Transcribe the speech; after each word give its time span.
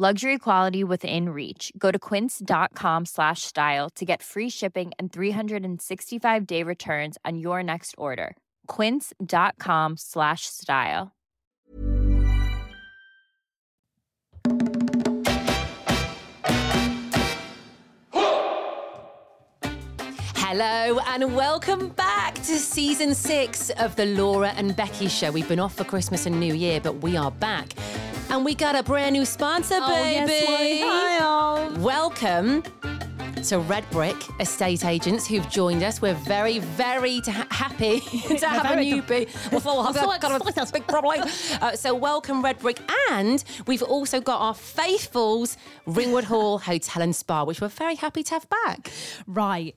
Luxury 0.00 0.38
quality 0.38 0.84
within 0.84 1.30
reach. 1.30 1.72
Go 1.76 1.90
to 1.90 1.98
quince.com 1.98 3.04
slash 3.04 3.42
style 3.42 3.90
to 3.96 4.04
get 4.04 4.22
free 4.22 4.48
shipping 4.48 4.92
and 4.96 5.12
365 5.12 6.46
day 6.46 6.62
returns 6.62 7.18
on 7.24 7.36
your 7.36 7.64
next 7.64 7.96
order. 7.98 8.36
Quince.com 8.68 9.96
slash 9.96 10.42
style. 10.42 11.10
Hello 20.36 21.00
and 21.08 21.34
welcome 21.34 21.88
back 21.88 22.34
to 22.34 22.58
season 22.60 23.16
six 23.16 23.70
of 23.70 23.96
the 23.96 24.06
Laura 24.06 24.50
and 24.50 24.76
Becky 24.76 25.08
show. 25.08 25.32
We've 25.32 25.48
been 25.48 25.58
off 25.58 25.74
for 25.74 25.82
Christmas 25.82 26.24
and 26.24 26.38
New 26.38 26.54
Year, 26.54 26.78
but 26.80 27.02
we 27.02 27.16
are 27.16 27.32
back. 27.32 27.74
And 28.30 28.44
we 28.44 28.54
got 28.54 28.76
a 28.76 28.82
brand 28.82 29.14
new 29.14 29.24
sponsor, 29.24 29.80
baby. 29.80 30.82
Welcome 31.80 32.62
to 32.62 33.60
Redbrik 33.60 34.40
Estate 34.40 34.84
Agents 34.84 35.26
who've 35.26 35.48
joined 35.48 35.82
us. 35.82 36.02
We're 36.02 36.12
very, 36.14 36.58
very 36.58 37.20
happy 37.50 38.00
to 38.36 38.46
have 38.46 38.66
a 38.66 38.82
newbie. 38.82 39.28
Well, 39.64 39.94
so 39.94 40.18
got 40.18 40.68
a 40.68 40.72
big 40.72 40.86
problem. 40.86 41.22
Uh, 41.60 41.74
so 41.74 41.94
welcome, 41.94 42.42
Redbrik. 42.42 42.78
And 43.10 43.42
we've 43.66 43.82
also 43.82 44.20
got 44.20 44.40
our 44.40 44.54
faithfuls, 44.54 45.56
Ringwood 45.86 46.24
Hall 46.24 46.58
Hotel 46.58 47.02
and 47.02 47.16
Spa, 47.16 47.44
which 47.44 47.62
we're 47.62 47.68
very 47.68 47.94
happy 47.94 48.22
to 48.24 48.34
have 48.34 48.48
back. 48.50 48.90
Right. 49.26 49.74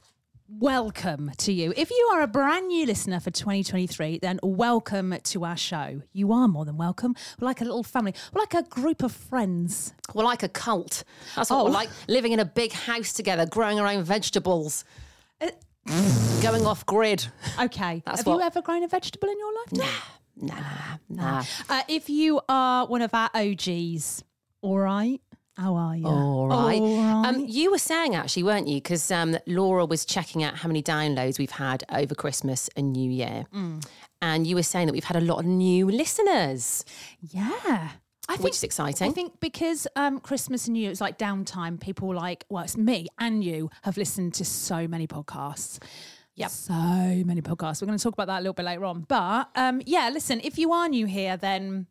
Welcome 0.60 1.32
to 1.38 1.54
you. 1.54 1.74
If 1.78 1.90
you 1.92 2.10
are 2.14 2.22
a 2.22 2.28
brand 2.28 2.68
new 2.68 2.86
listener 2.86 3.22
for 3.22 3.32
2023, 3.32 4.20
then 4.20 4.38
welcome 4.44 5.16
to 5.24 5.46
our 5.46 5.56
show. 5.56 6.02
You 6.12 6.34
are 6.34 6.48
more 6.50 6.66
than 6.66 6.76
welcome. 6.76 7.16
We're 7.40 7.46
like 7.48 7.62
a 7.62 7.64
little 7.64 7.84
family. 7.84 8.14
We're 8.34 8.42
like 8.42 8.54
a 8.54 8.64
group 8.64 9.02
of 9.02 9.14
friends. 9.14 9.94
We're 10.14 10.26
like 10.26 10.44
a 10.44 10.50
cult. 10.50 11.06
That's 11.38 11.50
what 11.50 11.62
Oh. 11.62 11.64
we're 11.66 11.72
like, 11.72 11.90
living 12.10 12.34
in 12.34 12.40
a 12.42 12.46
big 12.46 12.74
house 12.74 13.14
together, 13.14 13.46
growing 13.46 13.80
our 13.80 13.88
own 13.88 14.04
vegetables, 14.04 14.84
Uh, 15.40 15.52
going 16.42 16.66
off 16.68 16.86
grid. 16.86 17.28
Okay. 17.60 18.04
That's 18.06 18.20
Have 18.20 18.28
what- 18.28 18.36
you 18.36 18.42
ever 18.42 18.62
grown 18.62 18.84
a 18.84 18.88
vegetable 18.90 19.30
in 19.30 19.40
your 19.40 19.54
lifetime? 19.56 20.02
Nah, 20.36 20.98
nah. 21.08 21.44
Uh, 21.70 21.84
if 21.88 22.10
you 22.10 22.42
are 22.50 22.86
one 22.88 23.02
of 23.02 23.14
our 23.14 23.30
OGs, 23.34 24.24
all 24.62 24.80
right. 24.80 25.22
How 25.58 25.76
are 25.76 25.96
you? 25.96 26.08
All 26.08 26.48
right. 26.48 26.80
All 26.80 27.22
right. 27.22 27.30
Um, 27.30 27.46
you 27.46 27.72
were 27.72 27.78
saying 27.78 28.16
actually, 28.16 28.44
weren't 28.44 28.68
you? 28.68 28.76
Because 28.76 29.12
um, 29.12 29.38
Laura 29.46 29.86
was 29.86 30.06
checking 30.06 30.44
out 30.44 30.56
how 30.56 30.68
many 30.68 30.82
downloads 30.82 31.38
we've 31.38 31.52
had 31.52 31.84
over 31.92 32.16
Christmas 32.16 32.70
and 32.76 32.94
New 32.94 33.12
Year. 33.12 33.46
Mm. 33.54 33.86
And 34.22 34.48
you 34.48 34.56
were 34.56 34.64
saying 34.64 34.88
that 34.88 34.94
we've 34.94 35.04
had 35.04 35.18
a 35.18 35.22
lot 35.22 35.40
of 35.40 35.46
new 35.46 35.90
listeners, 35.90 36.86
yeah. 37.20 37.90
I 38.30 38.36
think, 38.36 38.44
which 38.44 38.54
is 38.54 38.64
exciting. 38.64 39.10
I 39.10 39.12
think 39.12 39.40
because 39.40 39.88
um, 39.96 40.20
Christmas 40.20 40.68
and 40.68 40.74
New 40.74 40.82
Year, 40.82 40.92
it's 40.92 41.02
like 41.02 41.18
downtime. 41.18 41.82
People 41.82 42.14
like, 42.14 42.46
well, 42.50 42.64
it's 42.64 42.78
me 42.78 43.08
and 43.20 43.44
you 43.44 43.70
have 43.82 43.98
listened 43.98 44.36
to 44.36 44.46
so 44.46 44.88
many 44.88 45.08
podcasts. 45.08 45.80
Yep. 46.36 46.50
So 46.50 46.74
many 46.74 47.42
podcasts. 47.42 47.82
We're 47.82 47.88
going 47.88 47.98
to 47.98 48.04
talk 48.04 48.14
about 48.14 48.28
that 48.28 48.38
a 48.38 48.42
little 48.42 48.54
bit 48.54 48.66
later 48.66 48.86
on. 48.86 49.02
But 49.02 49.50
um, 49.56 49.82
yeah, 49.86 50.10
listen, 50.14 50.40
if 50.44 50.58
you 50.58 50.72
are 50.72 50.88
new 50.88 51.08
here, 51.08 51.36
then 51.36 51.88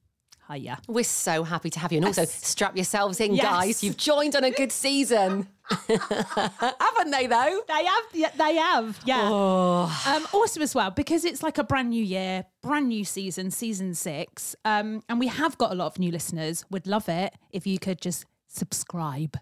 hiya. 0.51 0.79
We're 0.89 1.05
so 1.05 1.45
happy 1.45 1.71
to 1.71 1.79
have 1.81 1.93
you. 1.93 1.99
And 1.99 2.07
also, 2.07 2.25
strap 2.25 2.77
yourselves 2.77 3.21
in, 3.21 3.35
Yes. 3.35 3.45
guys. 3.45 3.85
You've 3.85 3.97
joined 3.97 4.35
on 4.37 4.45
a 4.45 4.51
good 4.51 4.73
season. 4.73 5.49
Haven't 5.89 7.11
they, 7.13 7.27
though? 7.27 7.63
They 7.69 7.85
have, 7.85 8.05
yeah, 8.13 8.31
they 8.37 8.57
have, 8.57 8.99
yeah. 9.05 9.29
Oh. 9.31 10.03
Um, 10.07 10.27
also, 10.33 10.61
as 10.61 10.75
well, 10.75 10.91
because 10.91 11.25
it's 11.25 11.43
like 11.43 11.59
a 11.59 11.65
brand 11.65 11.91
new 11.91 12.03
year, 12.03 12.45
brand 12.63 12.89
new 12.89 13.05
season, 13.05 13.51
season 13.51 13.95
six, 13.95 14.57
um, 14.65 15.03
and 15.09 15.19
we 15.21 15.29
have 15.29 15.57
got 15.59 15.71
a 15.71 15.75
lot 15.75 15.87
of 15.87 15.99
new 15.99 16.11
listeners. 16.11 16.65
Would 16.71 16.87
love 16.87 17.09
it 17.09 17.35
if 17.51 17.67
you 17.67 17.79
could 17.79 18.01
just 18.01 18.25
subscribe. 18.49 19.37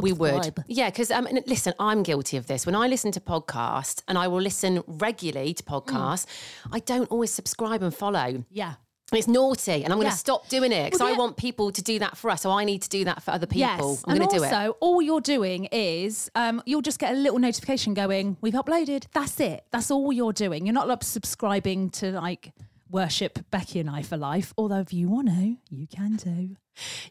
We 0.00 0.12
would. 0.12 0.52
Yeah, 0.66 0.90
because 0.90 1.12
um, 1.12 1.28
listen, 1.46 1.72
I'm 1.78 2.02
guilty 2.02 2.36
of 2.36 2.48
this. 2.48 2.66
When 2.66 2.74
I 2.74 2.88
listen 2.88 3.12
to 3.12 3.20
podcasts, 3.20 4.02
and 4.08 4.18
I 4.18 4.26
will 4.26 4.40
listen 4.40 4.82
regularly 4.88 5.54
to 5.54 5.62
podcasts, 5.62 6.26
I 6.72 6.80
don't 6.80 7.08
always 7.12 7.30
subscribe 7.32 7.80
and 7.82 7.94
follow. 7.94 8.44
Yeah. 8.50 8.74
It's 9.18 9.28
naughty, 9.28 9.84
and 9.84 9.92
I'm 9.92 9.98
going 9.98 10.06
to 10.08 10.12
Yeah. 10.12 10.16
stop 10.16 10.48
doing 10.48 10.72
it 10.72 10.84
because 10.84 11.00
Well, 11.00 11.12
I 11.14 11.16
want 11.18 11.36
people 11.36 11.70
to 11.70 11.82
do 11.82 11.98
that 11.98 12.16
for 12.16 12.30
us. 12.30 12.42
So 12.42 12.50
I 12.50 12.64
need 12.64 12.82
to 12.82 12.88
do 12.88 13.04
that 13.04 13.22
for 13.22 13.30
other 13.30 13.46
people. 13.46 13.60
Yes, 13.92 14.02
I'm 14.06 14.12
and 14.12 14.18
going 14.18 14.30
to 14.30 14.36
do 14.38 14.44
also, 14.44 14.70
it. 14.70 14.76
all 14.80 15.02
you're 15.02 15.20
doing 15.20 15.66
is 15.70 16.30
um, 16.34 16.62
you'll 16.66 16.82
just 16.82 16.98
get 16.98 17.12
a 17.12 17.16
little 17.16 17.38
notification 17.38 17.94
going, 17.94 18.36
"We've 18.40 18.54
uploaded." 18.54 19.04
That's 19.12 19.38
it. 19.40 19.64
That's 19.70 19.90
all 19.90 20.12
you're 20.12 20.32
doing. 20.32 20.66
You're 20.66 20.74
not 20.74 20.88
like 20.88 21.02
subscribing 21.04 21.90
to 21.90 22.12
like 22.12 22.52
worship 22.92 23.38
Becky 23.50 23.80
and 23.80 23.90
I 23.90 24.02
for 24.02 24.16
life. 24.16 24.52
Although, 24.56 24.78
if 24.80 24.92
you 24.92 25.08
want 25.08 25.28
to, 25.28 25.56
you 25.70 25.86
can 25.88 26.14
do. 26.16 26.56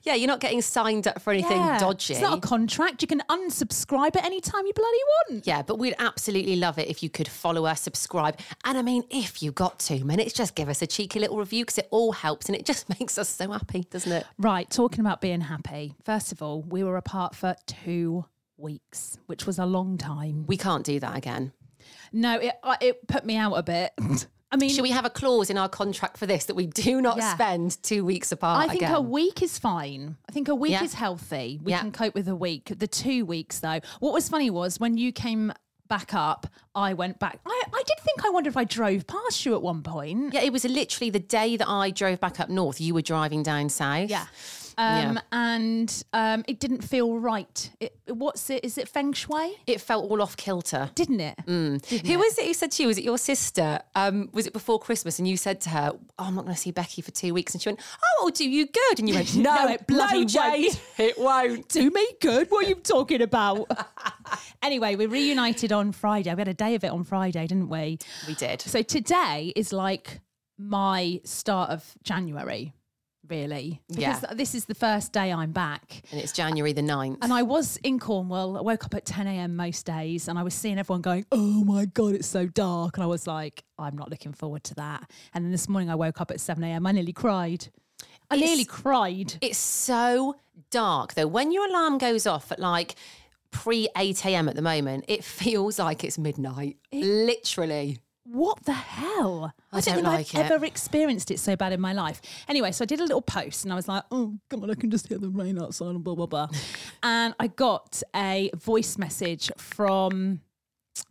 Yeah, 0.04 0.16
you're 0.16 0.28
not 0.28 0.40
getting 0.40 0.62
signed 0.62 1.08
up 1.08 1.22
for 1.22 1.32
anything 1.34 1.58
Yeah. 1.58 1.78
dodgy. 1.78 2.14
It's 2.14 2.22
not 2.22 2.38
a 2.38 2.42
contract. 2.42 3.02
You 3.02 3.08
can 3.08 3.22
unsubscribe 3.30 4.16
at 4.16 4.24
any 4.26 4.42
time 4.42 4.66
you 4.66 4.74
bloody 4.74 4.98
want. 5.30 5.46
yeah, 5.46 5.62
but 5.62 5.78
we'd 5.78 5.94
absolutely 6.00 6.56
love 6.56 6.80
it 6.80 6.88
if 6.88 7.04
you 7.04 7.10
could 7.10 7.28
follow 7.28 7.66
us, 7.66 7.82
subscribe. 7.82 8.40
And 8.64 8.78
I 8.78 8.82
mean, 8.82 9.04
if 9.12 9.44
you 9.44 9.52
got 9.52 9.80
two 9.80 10.04
minutes, 10.06 10.34
just 10.34 10.56
give 10.56 10.70
us 10.70 10.82
a 10.82 10.88
cheeky 10.88 11.20
little 11.20 11.38
review 11.38 11.64
because 11.66 11.78
it 11.78 11.88
all 11.92 12.12
helps 12.12 12.48
and 12.48 12.56
it 12.56 12.66
just 12.66 12.88
makes 13.00 13.18
us 13.18 13.30
so 13.30 13.52
happy, 13.52 13.84
doesn't 13.92 14.12
it? 14.12 14.26
Right, 14.40 14.70
talking 14.70 15.00
about 15.02 15.22
being 15.22 15.42
happy. 15.42 15.94
First 16.04 16.32
of 16.32 16.42
all, 16.42 16.62
we 16.64 16.84
were 16.84 16.98
apart 16.98 17.36
for 17.36 17.56
two 17.68 18.26
weeks, 18.58 19.18
which 19.28 19.46
was 19.46 19.60
a 19.60 19.66
long 19.66 19.98
time. 19.98 20.46
We 20.48 20.58
can't 20.58 20.84
do 20.86 21.00
that 21.00 21.16
again. 21.18 21.54
No, 22.12 22.38
it 22.40 22.54
uh, 22.64 22.78
it 22.82 23.08
put 23.08 23.26
me 23.26 23.36
out 23.38 23.54
a 23.54 23.64
bit. 23.64 23.92
I 24.54 24.58
mean, 24.58 24.70
Should 24.70 24.82
we 24.84 24.92
have 24.92 25.06
a 25.06 25.10
clause 25.10 25.50
in 25.50 25.58
our 25.58 25.70
contract 25.70 26.18
for 26.18 26.26
this 26.26 26.46
that 26.46 26.56
we 26.56 26.68
do 26.68 27.02
not 27.02 27.18
Yeah. 27.18 27.34
spend 27.34 27.82
two 27.84 28.04
weeks 28.04 28.32
apart 28.34 28.66
I 28.66 28.68
think 28.70 28.82
again? 28.82 28.96
a 28.96 29.02
week 29.02 29.42
is 29.42 29.58
fine. 29.58 30.18
I 30.28 30.34
think 30.34 30.50
a 30.50 30.56
week 30.56 30.74
Yeah. 30.74 30.84
is 30.84 30.94
healthy. 30.94 31.60
We 31.64 31.72
Yeah. 31.72 31.80
can 31.80 31.92
cope 31.94 32.14
with 32.14 32.28
a 32.28 32.36
week. 32.36 32.74
The 32.78 32.88
two 32.88 33.26
weeks, 33.26 33.60
though. 33.60 33.80
What 34.02 34.14
was 34.14 34.28
funny 34.28 34.50
was 34.50 34.78
when 34.80 34.98
you 34.98 35.14
came 35.14 35.54
back 35.88 36.14
up, 36.14 36.48
I 36.76 36.94
went 36.94 37.20
back. 37.20 37.40
I, 37.46 37.64
I 37.74 37.84
did 37.86 38.00
think 38.04 38.26
I 38.26 38.30
wondered 38.30 38.50
if 38.52 38.58
I 38.58 38.64
drove 38.66 39.08
past 39.08 39.46
you 39.46 39.56
at 39.56 39.62
one 39.62 39.84
point. 39.84 40.34
Yeah, 40.34 40.42
it 40.42 40.52
was 40.54 40.64
literally 40.66 41.10
the 41.10 41.20
day 41.20 41.56
that 41.58 41.68
I 41.70 41.90
drove 41.90 42.20
back 42.20 42.40
up 42.40 42.50
north. 42.50 42.80
You 42.82 42.94
were 42.94 43.02
driving 43.02 43.44
down 43.44 43.70
south. 43.70 44.10
Yeah. 44.10 44.26
Um, 44.78 45.16
Yeah. 45.16 45.22
And 45.32 46.04
um, 46.14 46.44
it 46.48 46.60
didn't 46.60 46.84
feel 46.84 47.18
right. 47.20 47.72
It, 47.80 47.96
what's 48.08 48.50
it? 48.50 48.64
Is 48.64 48.78
it 48.78 48.88
feng 48.88 49.14
shui? 49.14 49.56
It 49.68 49.82
felt 49.82 50.10
all 50.10 50.22
off 50.22 50.38
kilter. 50.38 50.92
Didn't 50.96 51.20
it? 51.20 51.36
Didn't 51.46 51.86
Who 51.90 52.14
it? 52.14 52.18
was 52.18 52.38
it 52.38 52.46
who 52.46 52.54
said 52.54 52.72
to 52.72 52.84
you? 52.84 52.88
Was 52.88 52.98
it 52.98 53.04
your 53.04 53.18
sister? 53.18 53.80
Um, 53.96 54.30
was 54.34 54.48
it 54.48 54.54
before 54.54 54.80
Christmas? 54.80 55.20
And 55.20 55.28
you 55.28 55.38
said 55.38 55.62
to 55.62 55.70
her, 55.70 55.92
oh, 55.94 56.24
I'm 56.24 56.36
not 56.36 56.44
going 56.46 56.56
to 56.56 56.60
see 56.62 56.72
Becky 56.72 57.02
for 57.02 57.12
two 57.12 57.34
weeks. 57.34 57.54
And 57.54 57.62
she 57.62 57.70
went, 57.70 57.80
Oh, 57.82 58.28
it'll 58.28 58.36
do 58.36 58.50
you 58.50 58.66
good. 58.68 59.00
And 59.00 59.10
you 59.10 59.16
went, 59.16 59.36
No, 59.36 59.56
No, 59.66 59.68
it 59.72 59.88
bloody 59.88 60.20
no, 60.22 60.26
Jade, 60.26 60.68
won't." 60.68 60.80
it 60.98 61.18
won't. 61.20 61.70
Do 61.70 61.90
me 61.90 62.08
good. 62.22 62.48
What 62.50 62.66
are 62.66 62.70
you 62.70 62.76
talking 62.76 63.22
about? 63.22 63.70
anyway, 64.64 64.96
we 64.96 65.06
reunited 65.06 65.72
on 65.72 65.92
Friday. 65.92 66.34
We 66.34 66.40
had 66.40 66.48
a 66.48 66.54
day 66.54 66.76
of 66.76 66.84
it 66.84 66.92
on 66.92 67.04
Friday, 67.04 67.48
didn't 67.48 67.70
we? 67.70 67.98
We 68.28 68.36
did. 68.36 68.62
So 68.62 68.82
today 68.82 69.54
is 69.56 69.72
like 69.74 70.20
my 70.58 71.20
start 71.24 71.72
of 71.72 71.84
January, 72.04 72.74
really. 73.32 73.82
Because 73.88 74.22
Yeah. 74.22 74.34
this 74.34 74.54
is 74.54 74.66
the 74.66 74.76
first 74.76 75.12
day 75.14 75.32
I'm 75.34 75.52
back. 75.54 76.04
And 76.12 76.20
it's 76.22 76.32
January 76.34 76.74
the 76.74 76.82
9th. 76.84 77.18
And 77.24 77.34
I 77.34 77.42
was 77.42 77.78
in 77.78 77.98
Cornwall. 77.98 78.58
I 78.58 78.62
woke 78.62 78.86
up 78.86 78.94
at 78.94 79.06
10 79.06 79.26
a.m. 79.26 79.56
most 79.56 79.86
days 79.86 80.28
and 80.28 80.38
I 80.38 80.44
was 80.44 80.54
seeing 80.54 80.78
everyone 80.78 81.02
going, 81.02 81.26
Oh 81.32 81.64
my 81.64 81.86
God, 81.86 82.14
it's 82.14 82.28
so 82.28 82.46
dark. 82.46 82.98
And 82.98 83.04
I 83.04 83.08
was 83.08 83.26
like, 83.26 83.64
I'm 83.80 83.98
not 83.98 84.12
looking 84.12 84.34
forward 84.34 84.64
to 84.66 84.76
that. 84.76 85.10
And 85.34 85.44
then 85.46 85.52
this 85.52 85.68
morning 85.70 85.90
I 85.90 85.96
woke 85.96 86.22
up 86.22 86.30
at 86.30 86.40
7 86.40 86.64
a.m. 86.64 86.86
I 86.86 86.92
nearly 86.92 87.14
cried. 87.14 87.70
I 88.30 88.36
It's- 88.36 88.48
nearly 88.50 88.66
cried. 88.66 89.34
It's 89.42 89.58
so 89.58 90.36
dark 90.70 91.14
though. 91.16 91.28
When 91.28 91.52
your 91.52 91.68
alarm 91.68 91.98
goes 91.98 92.28
off 92.28 92.52
at 92.52 92.60
like 92.60 92.96
pre 93.52 93.88
8 93.98 94.26
a.m. 94.26 94.48
at 94.50 94.56
the 94.56 94.62
moment, 94.62 95.06
it 95.08 95.24
feels 95.42 95.80
like 95.80 96.04
it's 96.04 96.18
midnight. 96.18 96.78
Literally. 96.92 97.98
What 98.24 98.64
the 98.66 98.74
hell? 98.74 99.54
I 99.72 99.82
don't 99.82 99.86
don't 99.86 99.96
think 99.96 100.08
like 100.08 100.36
I've 100.36 100.52
it. 100.52 100.54
ever 100.54 100.66
experienced 100.66 101.32
it 101.32 101.40
so 101.40 101.56
bad 101.56 101.74
in 101.74 101.82
my 101.82 101.94
life. 101.94 102.22
Anyway, 102.48 102.72
so 102.72 102.84
I 102.84 102.86
did 102.86 103.00
a 103.00 103.04
little 103.04 103.22
post 103.22 103.64
and 103.64 103.74
I 103.74 103.76
was 103.76 103.88
like, 103.88 104.04
oh, 104.12 104.38
come 104.50 104.64
on, 104.64 104.70
I 104.70 104.76
can 104.76 104.92
just 104.92 105.08
hear 105.08 105.18
the 105.18 105.30
rain 105.30 105.60
outside 105.60 105.90
and 105.90 106.04
blah, 106.04 106.16
blah, 106.16 106.28
blah. 106.28 106.48
and 107.04 107.34
I 107.40 107.48
got 107.48 108.04
a 108.16 108.52
voice 108.56 108.98
message 108.98 109.52
from 109.58 110.42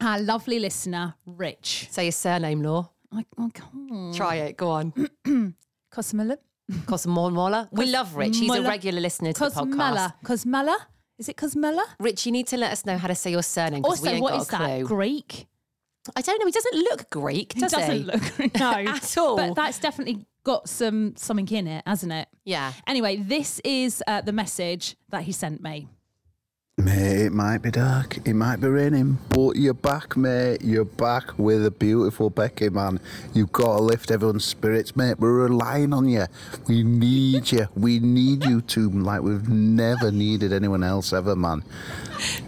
our 0.01 0.21
lovely 0.21 0.59
listener, 0.61 1.15
Rich. 1.27 1.89
Say 1.91 2.05
your 2.05 2.12
surname, 2.12 2.62
Law. 2.62 2.91
I, 3.12 3.25
I 3.39 3.49
can't. 3.53 4.15
Try 4.15 4.37
it. 4.37 4.57
Go 4.57 4.71
on. 4.71 4.93
Cosmilla? 5.91 6.39
Cosmola. 6.87 7.69
We 7.73 7.87
love 7.87 8.15
Rich. 8.15 8.39
He's 8.39 8.55
a 8.55 8.62
regular 8.62 9.01
listener 9.01 9.33
to 9.33 9.41
the 9.41 9.51
podcast. 9.51 10.15
Cosmella? 10.25 10.77
Is 11.19 11.29
it 11.29 11.37
Cosmella? 11.37 11.83
Rich, 11.99 12.25
you 12.25 12.33
need 12.33 12.47
to 12.47 12.57
let 12.57 12.73
us 12.73 12.87
know 12.87 12.97
how 12.97 13.09
to 13.09 13.15
say 13.15 13.31
your 13.31 13.43
surname 13.43 13.83
because 13.83 14.01
we 14.01 14.09
Also, 14.11 14.21
what 14.23 14.35
is 14.37 14.47
that? 14.49 14.85
Greek? 14.85 15.49
I 16.17 16.23
don't 16.23 16.38
know. 16.41 16.47
He 16.47 16.52
doesn't 16.52 16.75
look 16.75 17.11
Greek, 17.11 17.55
does 17.55 17.73
he 17.75 17.81
he? 17.81 18.02
doesn't 18.02 18.06
look 18.06 18.37
Greek, 18.37 18.55
no 18.58 18.73
At 18.73 19.19
all. 19.19 19.37
But 19.37 19.55
that's 19.55 19.79
definitely 19.79 20.26
got 20.44 20.69
some 20.69 21.14
something 21.17 21.49
in 21.49 21.67
it, 21.67 21.82
hasn't 21.87 22.12
it? 22.12 22.29
Yeah. 22.44 22.73
Anyway, 22.87 23.17
this 23.17 23.61
is 23.64 24.02
uh, 24.06 24.20
the 24.23 24.32
message 24.32 24.97
that 25.11 25.23
he 25.23 25.32
sent 25.32 25.62
me. 25.62 25.88
Mate, 26.79 27.26
it 27.26 27.32
might 27.32 27.58
be 27.58 27.70
dark, 27.70 28.26
it 28.26 28.32
might 28.32 28.56
be 28.56 28.69
raining, 28.69 29.19
but 29.29 29.56
you're 29.56 29.75
back, 29.75 30.17
mate. 30.17 30.62
You're 30.62 30.87
back 30.87 31.38
with 31.38 31.67
a 31.67 31.70
beautiful 31.70 32.31
Becky, 32.31 32.70
man. 32.70 33.00
You've 33.35 33.52
got 33.52 33.76
to 33.76 33.82
lift 33.82 34.11
everyone's 34.11 34.47
spirits, 34.47 34.97
mate. 34.97 35.19
We're 35.19 35.43
relying 35.43 35.93
on 35.93 36.08
you. 36.08 36.25
We 36.69 36.82
need 36.82 37.52
you. 37.52 37.69
We 37.76 37.99
need 37.99 38.47
you 38.47 38.62
to, 38.62 38.88
like 38.88 39.20
we've 39.20 39.47
never 39.47 40.11
needed 40.11 40.55
anyone 40.55 40.82
else 40.82 41.12
ever, 41.12 41.37
man. 41.37 41.64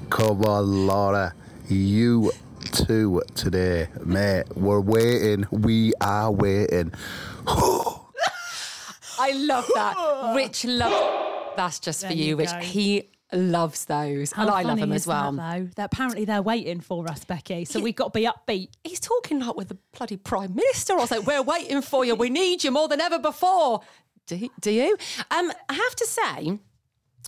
Come 0.08 0.42
on, 0.44 0.86
Laura. 0.86 1.34
You 1.68 2.32
too 2.72 3.22
today, 3.34 3.88
mate. 4.04 4.44
We're 4.56 4.80
waiting. 4.80 5.46
We 5.50 5.92
are 6.00 6.30
waiting. 6.30 6.92
I 7.46 9.32
love 9.34 9.68
that. 9.74 10.32
Rich 10.36 10.64
loves. 10.64 11.54
That's 11.56 11.78
just 11.78 12.06
for 12.06 12.12
you, 12.12 12.24
you 12.24 12.36
Rich. 12.36 12.50
go. 12.50 12.58
He 12.60 13.08
loves 13.32 13.84
those, 13.86 14.32
How 14.32 14.42
and 14.42 14.50
I 14.50 14.62
love 14.62 14.78
funny 14.78 14.82
him 14.82 14.92
is 14.92 15.02
as 15.02 15.06
well. 15.06 15.32
That, 15.32 15.58
though, 15.58 15.68
that 15.76 15.84
apparently 15.92 16.24
they're 16.24 16.42
waiting 16.42 16.80
for 16.80 17.08
us, 17.10 17.24
Becky. 17.24 17.64
So 17.64 17.80
we've 17.80 17.94
got 17.96 18.12
to 18.12 18.18
be 18.18 18.26
upbeat. 18.26 18.70
He's 18.84 19.00
talking 19.00 19.40
like 19.40 19.56
with 19.56 19.68
the 19.68 19.78
bloody 19.96 20.16
prime 20.16 20.54
minister. 20.54 20.94
I 20.94 20.96
was 20.96 21.10
like, 21.10 21.26
"We're 21.26 21.42
waiting 21.42 21.82
for 21.82 22.04
you. 22.04 22.14
We 22.14 22.30
need 22.30 22.64
you 22.64 22.70
more 22.70 22.88
than 22.88 23.00
ever 23.00 23.18
before." 23.18 23.80
Do, 24.26 24.36
you- 24.36 24.50
do 24.60 24.70
you? 24.70 24.96
Um, 25.30 25.52
I 25.68 25.74
have 25.74 25.96
to 25.96 26.06
say, 26.06 26.58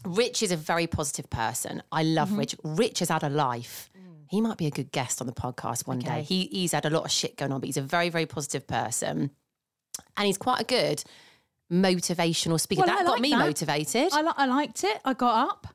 Rich 0.06 0.43
is 0.43 0.52
a 0.52 0.56
very 0.56 0.87
positive 0.87 1.29
person. 1.29 1.82
I 1.93 2.02
love 2.02 2.29
Mm-hmm. 2.29 2.38
Rich. 2.38 2.56
Rich 2.64 2.99
has 3.00 3.08
had 3.08 3.23
a 3.23 3.29
life. 3.31 3.91
He 4.34 4.40
might 4.40 4.56
be 4.56 4.66
a 4.66 4.70
good 4.70 4.90
guest 4.90 5.20
on 5.20 5.28
the 5.28 5.32
podcast 5.32 5.86
one. 5.86 5.98
Okay. 5.98 6.08
day. 6.08 6.22
He, 6.22 6.46
he's 6.50 6.72
had 6.72 6.84
a 6.86 6.90
lot 6.90 7.04
of 7.04 7.10
shit 7.12 7.36
going 7.36 7.52
on, 7.52 7.60
but 7.60 7.66
he's 7.66 7.76
a 7.76 7.82
very, 7.82 8.08
very 8.08 8.26
positive 8.26 8.66
person. 8.66 9.31
And 10.16 10.26
he's 10.26 10.36
quite 10.38 10.60
a 10.60 10.64
good 10.64 11.04
motivational 11.72 12.58
speaker. 12.60 12.81
Well, 12.81 12.86
that 12.88 13.00
I 13.00 13.04
got 13.04 13.12
like 13.12 13.20
me 13.20 13.31
that. 13.31 13.38
motivated. 13.38 14.12
I, 14.12 14.22
li- 14.22 14.32
I 14.36 14.46
liked 14.46 14.82
it. 14.82 15.00
I 15.04 15.14
got 15.14 15.48
up. 15.50 15.66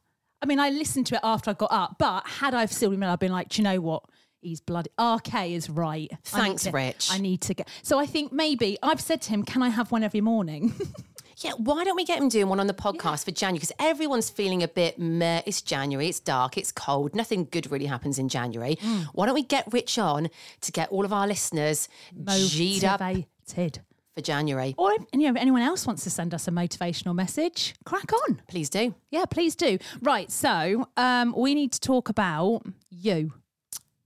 I 0.41 0.45
mean, 0.45 0.59
I 0.59 0.69
listened 0.71 1.06
to 1.07 1.15
it 1.15 1.21
after 1.23 1.51
I 1.51 1.53
got 1.53 1.71
up, 1.71 1.95
but 2.00 2.27
had 2.27 2.53
I 2.53 2.65
still 2.65 2.89
been, 2.91 3.01
I've 3.03 3.19
been 3.19 3.31
like, 3.31 3.50
do 3.50 3.61
you 3.61 3.63
know 3.63 3.79
what? 3.79 4.03
He's 4.41 4.61
bloody. 4.61 4.89
RK 5.01 5.33
is 5.51 5.69
right. 5.69 6.09
I 6.11 6.17
Thanks, 6.23 6.63
to- 6.63 6.71
Rich. 6.71 7.09
I 7.11 7.17
need 7.17 7.41
to 7.41 7.53
get. 7.53 7.67
So 7.81 7.97
I 7.97 8.06
think 8.06 8.31
maybe 8.31 8.77
I've 8.83 9.01
said 9.01 9.21
to 9.23 9.29
him, 9.29 9.44
can 9.44 9.63
I 9.63 9.69
have 9.69 9.91
one 9.91 10.03
every 10.03 10.21
morning? 10.21 10.73
Yeah, 11.41 11.51
why 11.57 11.83
don't 11.86 11.95
we 11.95 12.03
get 12.03 12.19
him 12.19 12.27
doing 12.27 12.50
one 12.50 12.59
on 12.59 12.68
the 12.68 12.74
podcast 12.74 13.24
for 13.24 13.31
January? 13.31 13.59
Because 13.59 13.71
everyone's 13.80 14.30
feeling 14.30 14.62
a 14.62 14.68
bit 14.68 15.00
meh. 15.00 15.41
It's 15.45 15.62
January, 15.62 16.09
it's 16.09 16.19
dark, 16.19 16.57
it's 16.57 16.71
cold. 16.71 17.15
Nothing 17.15 17.47
good 17.50 17.71
really 17.71 17.86
happens 17.86 18.19
in 18.19 18.27
January. 18.27 18.75
Mm. 18.81 19.06
Why 19.13 19.25
don't 19.25 19.36
we 19.36 19.44
get 19.44 19.71
Rich 19.71 19.97
on 19.97 20.30
to 20.62 20.71
get 20.71 20.89
all 20.89 21.06
of 21.06 21.13
our 21.13 21.27
listeners 21.27 21.88
G'd 22.13 22.83
up 22.83 23.00
Motivated. 23.00 23.80
for 24.15 24.21
January? 24.21 24.75
Or 24.77 24.91
if, 24.94 25.03
you 25.13 25.19
know, 25.21 25.30
if 25.30 25.38
anyone 25.38 25.62
else 25.62 25.88
wants 25.88 26.03
to 26.03 26.09
send 26.09 26.33
us 26.33 26.47
a 26.47 26.51
motivational 26.51 27.15
message, 27.15 27.74
crack 27.85 28.12
on. 28.27 28.42
Please 28.50 28.69
do. 28.69 28.94
Yeah, 29.09 29.24
please 29.25 29.56
do. 29.56 29.77
Right. 30.01 30.30
So 30.30 30.89
um, 30.97 31.33
we 31.38 31.56
need 31.56 31.71
to 31.71 31.80
talk 31.80 32.09
about 32.09 32.63
you, 32.89 33.31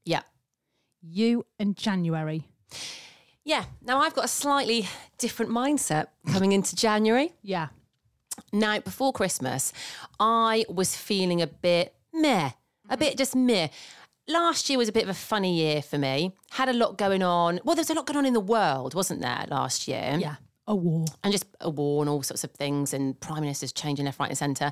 Yeah. 0.06 0.21
you 1.01 1.45
and 1.57 1.75
January. 1.75 2.47
Yeah. 3.45 3.65
Now 3.81 3.99
I've 3.99 4.13
got 4.13 4.25
a 4.25 4.29
slightly 4.29 4.87
different 5.17 5.51
mindset 5.51 6.07
coming 6.31 6.51
into 6.51 6.75
January. 6.75 7.33
Yeah. 7.41 7.67
Now, 8.51 8.79
before 8.79 9.13
Christmas, 9.13 9.73
I 10.19 10.65
was 10.69 10.95
feeling 10.95 11.41
a 11.41 11.47
bit 11.47 11.93
meh, 12.13 12.51
a 12.89 12.97
bit 12.97 13.17
just 13.17 13.35
meh. 13.35 13.67
Last 14.27 14.69
year 14.69 14.79
was 14.79 14.89
a 14.89 14.91
bit 14.93 15.03
of 15.03 15.09
a 15.09 15.13
funny 15.13 15.55
year 15.57 15.81
for 15.81 15.97
me. 15.97 16.33
Had 16.51 16.69
a 16.69 16.73
lot 16.73 16.97
going 16.97 17.21
on. 17.21 17.59
Well, 17.63 17.75
there 17.75 17.81
was 17.81 17.89
a 17.89 17.93
lot 17.93 18.07
going 18.07 18.17
on 18.17 18.25
in 18.25 18.33
the 18.33 18.39
world, 18.39 18.93
wasn't 18.93 19.21
there, 19.21 19.45
last 19.49 19.87
year? 19.87 20.17
Yeah. 20.17 20.35
A 20.65 20.73
war. 20.73 21.05
and 21.25 21.33
just 21.33 21.45
a 21.59 21.69
war 21.69 22.01
and 22.01 22.09
all 22.09 22.23
sorts 22.23 22.45
of 22.45 22.51
things, 22.51 22.93
and 22.93 23.19
prime 23.19 23.41
ministers 23.41 23.73
changing 23.73 24.05
left, 24.05 24.17
right, 24.17 24.29
and 24.29 24.37
centre. 24.37 24.71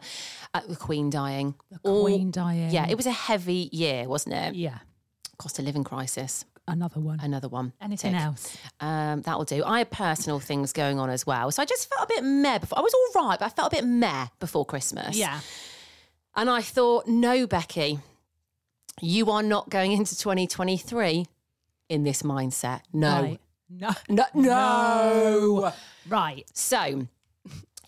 Uh, 0.54 0.62
the 0.66 0.78
Queen 0.78 1.10
dying. 1.10 1.54
The 1.70 1.80
Queen 1.80 2.32
dying. 2.32 2.72
Yeah, 2.72 2.88
it 2.90 2.96
was 2.96 3.06
a 3.06 3.12
heavy 3.12 3.68
year, 3.74 4.08
wasn't 4.08 4.36
it? 4.36 4.56
Yeah. 4.56 4.78
Cost 5.38 5.60
of 5.60 5.66
living 5.66 5.84
crisis, 5.84 6.46
Another 6.72 7.00
one. 7.00 7.20
another 7.22 7.48
one. 7.48 7.74
Anything 7.82 8.14
Tick. 8.14 8.22
else? 8.22 8.58
Um, 8.80 9.22
that 9.24 9.38
will 9.38 9.46
do. 9.46 9.64
I 9.64 9.80
had 9.80 9.92
personal 9.92 10.40
things 10.40 10.74
going 10.74 11.00
on 11.00 11.10
as 11.10 11.26
well, 11.26 11.52
so 11.52 11.62
I 11.62 11.66
just 11.66 11.90
felt 11.90 12.10
a 12.10 12.14
bit 12.16 12.24
meh. 12.24 12.58
Before 12.60 12.80
I 12.80 12.82
was 12.82 12.94
all 13.16 13.28
right, 13.28 13.40
but 13.40 13.46
I 13.46 13.50
felt 13.50 13.74
a 13.74 13.76
bit 13.78 13.86
meh 13.86 14.28
before 14.40 14.66
Christmas. 14.66 15.18
Yeah. 15.18 15.40
and 16.36 16.50
I 16.50 16.62
thought, 16.62 17.08
no, 17.08 17.46
Becky, 17.48 18.00
you 19.02 19.30
are 19.32 19.44
not 19.44 19.70
going 19.70 19.92
into 19.92 20.18
2023 20.18 21.26
in 21.90 22.04
this 22.04 22.22
mindset. 22.24 22.82
No, 22.94 23.22
Right. 23.22 23.40
No. 23.70 23.90
no, 24.10 24.26
no. 24.34 25.74
Right. 26.08 26.46
So 26.54 27.08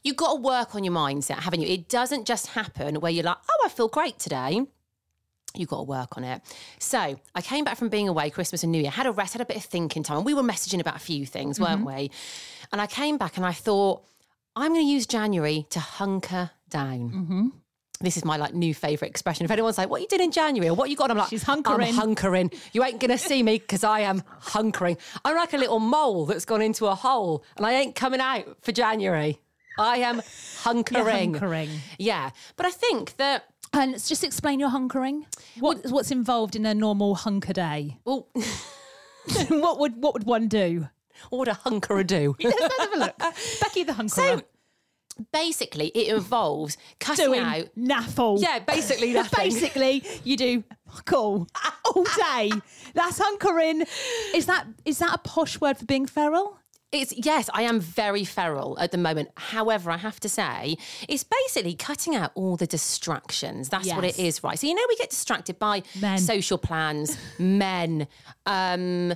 you've 0.03 0.15
got 0.15 0.35
to 0.35 0.41
work 0.41 0.75
on 0.75 0.83
your 0.83 0.93
mindset, 0.93 1.39
haven't 1.39 1.61
you? 1.61 1.67
It 1.67 1.89
doesn't 1.89 2.25
just 2.25 2.47
happen 2.47 2.95
where 3.01 3.11
you're 3.11 3.23
like, 3.23 3.37
oh, 3.49 3.61
I 3.65 3.69
feel 3.69 3.87
great 3.89 4.17
today. 4.19 4.65
You've 5.55 5.69
got 5.69 5.77
to 5.77 5.83
work 5.83 6.17
on 6.17 6.23
it. 6.23 6.41
So 6.79 7.19
I 7.35 7.41
came 7.41 7.63
back 7.63 7.77
from 7.77 7.89
being 7.89 8.09
away, 8.09 8.29
Christmas 8.29 8.63
and 8.63 8.71
New 8.71 8.81
Year, 8.81 8.89
had 8.89 9.05
a 9.05 9.11
rest, 9.11 9.33
had 9.33 9.41
a 9.41 9.45
bit 9.45 9.57
of 9.57 9.63
thinking 9.63 10.01
time. 10.01 10.17
And 10.17 10.25
we 10.25 10.33
were 10.33 10.41
messaging 10.41 10.79
about 10.79 10.95
a 10.95 10.99
few 10.99 11.25
things, 11.25 11.59
weren't 11.59 11.85
mm-hmm. 11.85 11.97
we? 11.97 12.11
And 12.71 12.81
I 12.81 12.87
came 12.87 13.17
back 13.17 13.37
and 13.37 13.45
I 13.45 13.53
thought, 13.53 14.03
I'm 14.55 14.73
going 14.73 14.85
to 14.85 14.91
use 14.91 15.05
January 15.05 15.67
to 15.69 15.79
hunker 15.79 16.51
down. 16.69 17.11
Mm-hmm. 17.11 17.47
This 18.01 18.17
is 18.17 18.25
my 18.25 18.35
like 18.35 18.53
new 18.53 18.73
favourite 18.73 19.09
expression. 19.09 19.45
If 19.45 19.51
anyone's 19.51 19.77
like, 19.77 19.89
"What 19.89 20.01
you 20.01 20.07
did 20.07 20.19
in 20.19 20.31
January?" 20.31 20.69
or 20.69 20.73
"What 20.73 20.89
you 20.89 20.97
got?" 20.97 21.09
I'm 21.09 21.17
like, 21.17 21.29
She's 21.29 21.43
hunkering. 21.45 21.87
I'm 21.87 22.15
hunkering. 22.15 22.53
You 22.73 22.83
ain't 22.83 22.99
gonna 22.99 23.17
see 23.17 23.41
me 23.41 23.59
because 23.59 23.85
I 23.85 24.01
am 24.01 24.23
hunkering. 24.41 24.97
I'm 25.23 25.37
like 25.37 25.53
a 25.53 25.57
little 25.57 25.79
mole 25.79 26.25
that's 26.25 26.43
gone 26.43 26.61
into 26.61 26.87
a 26.87 26.95
hole, 26.95 27.45
and 27.55 27.65
I 27.65 27.73
ain't 27.73 27.95
coming 27.95 28.19
out 28.19 28.57
for 28.61 28.73
January. 28.73 29.39
I 29.77 29.97
am 29.97 30.17
hunkering. 30.63 31.37
hunkering. 31.37 31.69
Yeah, 31.97 32.31
but 32.57 32.65
I 32.65 32.71
think 32.71 33.15
that 33.17 33.45
And 33.73 33.91
let's 33.93 34.07
just 34.07 34.23
explain 34.23 34.59
your 34.59 34.69
hunkering. 34.69 35.25
What, 35.59 35.85
what's 35.89 36.11
involved 36.11 36.55
in 36.55 36.65
a 36.65 36.73
normal 36.73 37.15
hunker 37.15 37.53
day? 37.53 37.97
well, 38.05 38.27
what 39.49 39.79
would 39.79 40.01
what 40.01 40.13
would 40.13 40.25
one 40.25 40.47
do? 40.47 40.89
what 41.29 41.39
would 41.39 41.47
a 41.47 41.53
hunkerer 41.53 42.05
do? 42.05 42.35
Let's 42.43 42.77
have 42.77 42.93
a 42.93 42.97
look. 42.97 43.17
Becky 43.61 43.83
the 43.83 43.93
hunkerer. 43.93 44.09
So 44.09 44.41
basically, 45.31 45.87
it 45.89 46.13
involves 46.13 46.77
cutting 46.99 47.25
doing 47.25 47.41
out. 47.41 47.69
naffle. 47.77 48.41
Yeah, 48.41 48.59
basically 48.59 49.13
nothing. 49.13 49.49
Basically, 49.49 50.03
you 50.23 50.37
do 50.37 50.63
cool 51.05 51.47
all 51.85 52.03
day. 52.03 52.51
That's 52.93 53.19
hunkering. 53.19 53.87
Is 54.35 54.45
that 54.47 54.67
is 54.85 54.99
that 54.99 55.13
a 55.13 55.17
posh 55.19 55.59
word 55.61 55.77
for 55.77 55.85
being 55.85 56.05
feral? 56.05 56.57
It's 56.93 57.11
yes, 57.17 57.49
I 57.53 57.63
am 57.63 57.79
very 57.79 58.23
feral 58.23 58.77
at 58.79 58.91
the 58.91 58.99
moment. 58.99 59.29
However, 59.35 59.89
I 59.89 59.97
have 59.97 60.19
to 60.21 60.29
say, 60.29 60.77
it's 61.09 61.23
basically 61.23 61.73
cutting 61.73 62.15
out 62.15 62.31
all 62.35 62.55
the 62.55 62.67
distractions. 62.67 63.67
That's 63.69 63.91
what 63.91 64.03
it 64.05 64.19
is, 64.19 64.43
right? 64.43 64.57
So 64.59 64.67
you 64.67 64.75
know, 64.75 64.85
we 64.87 64.95
get 64.97 65.09
distracted 65.09 65.57
by 65.57 65.81
Men. 65.99 66.19
social 66.19 66.59
plans, 66.59 67.17
men. 67.39 68.07
Um, 68.45 69.13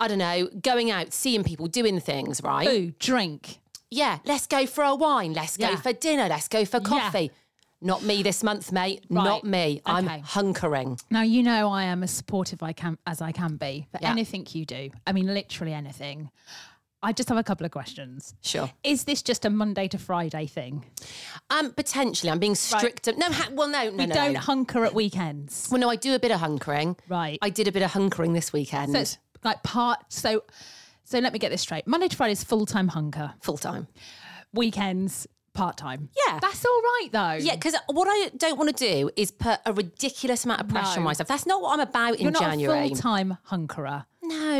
I 0.00 0.08
don't 0.08 0.18
know, 0.18 0.48
going 0.60 0.90
out, 0.90 1.12
seeing 1.12 1.44
people, 1.44 1.68
doing 1.68 2.00
things, 2.00 2.42
right? 2.42 2.68
Food, 2.68 2.98
drink. 2.98 3.60
Yeah, 3.92 4.18
let's 4.24 4.48
go 4.48 4.66
for 4.66 4.82
a 4.82 4.94
wine. 4.96 5.34
Let's 5.34 5.56
go 5.56 5.76
for 5.76 5.92
dinner. 5.92 6.26
Let's 6.28 6.48
go 6.48 6.64
for 6.64 6.80
coffee. 6.80 7.30
Not 7.80 8.02
me 8.02 8.22
this 8.22 8.42
month, 8.42 8.72
mate. 8.72 9.04
Right. 9.10 9.24
Not 9.24 9.44
me. 9.44 9.82
I'm 9.86 10.08
hunkering. 10.08 11.00
Now 11.10 11.20
you 11.22 11.42
know 11.42 11.70
I 11.70 11.84
am 11.84 12.02
as 12.02 12.10
supportive 12.10 12.62
I 12.62 12.72
can 12.72 12.98
as 13.06 13.20
I 13.20 13.30
can 13.30 13.56
be 13.56 13.86
for 13.92 13.98
Yeah. 14.02 14.10
anything 14.10 14.46
you 14.50 14.64
do. 14.64 14.90
I 15.06 15.12
mean, 15.12 15.26
literally 15.32 15.74
anything. 15.74 16.30
I 17.04 17.12
just 17.12 17.28
have 17.28 17.36
a 17.36 17.44
couple 17.44 17.66
of 17.66 17.70
questions. 17.70 18.34
Sure. 18.40 18.70
Is 18.82 19.04
this 19.04 19.22
just 19.22 19.44
a 19.44 19.50
Monday 19.50 19.88
to 19.88 19.98
Friday 19.98 20.46
thing? 20.46 20.86
Um, 21.50 21.72
potentially, 21.72 22.30
I'm 22.30 22.38
being 22.38 22.54
strict. 22.54 23.06
No, 23.18 23.26
ha- 23.30 23.50
well, 23.52 23.68
no, 23.68 23.90
no, 23.90 23.96
we 23.96 24.06
no, 24.06 24.14
don't 24.14 24.32
no. 24.32 24.40
hunker 24.40 24.84
at 24.84 24.94
weekends. 24.94 25.68
Well, 25.70 25.80
no, 25.80 25.90
I 25.90 25.96
do 25.96 26.14
a 26.14 26.18
bit 26.18 26.32
of 26.32 26.40
hunkering. 26.40 26.98
Right. 27.08 27.38
I 27.42 27.50
did 27.50 27.68
a 27.68 27.72
bit 27.72 27.82
of 27.82 27.92
hunkering 27.92 28.32
this 28.32 28.52
weekend. 28.54 28.92
So 28.92 28.98
it's 29.00 29.18
like 29.44 29.62
part. 29.62 29.98
So, 30.08 30.44
so 31.04 31.18
let 31.18 31.34
me 31.34 31.38
get 31.38 31.50
this 31.50 31.60
straight. 31.60 31.86
Monday 31.86 32.08
to 32.08 32.16
Friday 32.16 32.32
is 32.32 32.42
full 32.42 32.64
time 32.64 32.88
hunker. 32.88 33.34
full 33.42 33.58
time. 33.58 33.86
Weekends 34.54 35.26
part 35.52 35.76
time. 35.76 36.08
Yeah. 36.26 36.38
that's 36.40 36.64
all 36.64 36.80
right 36.82 37.08
though. 37.12 37.34
Yeah, 37.34 37.54
because 37.54 37.76
what 37.88 38.08
I 38.10 38.30
don't 38.36 38.58
want 38.58 38.76
to 38.76 38.84
do 38.88 39.10
is 39.16 39.30
put 39.30 39.60
a 39.64 39.72
ridiculous 39.72 40.44
amount 40.44 40.60
of 40.62 40.68
pressure 40.68 40.98
on 40.98 41.04
myself. 41.04 41.28
That's 41.28 41.46
not 41.46 41.62
what 41.62 41.74
I'm 41.74 41.80
about 41.80 42.16
in 42.16 42.22
you're 42.22 42.32
not 42.32 42.42
January. 42.42 42.86
a 42.86 42.88
full 42.88 42.96
time 42.96 43.38
hunkerer. 43.50 44.04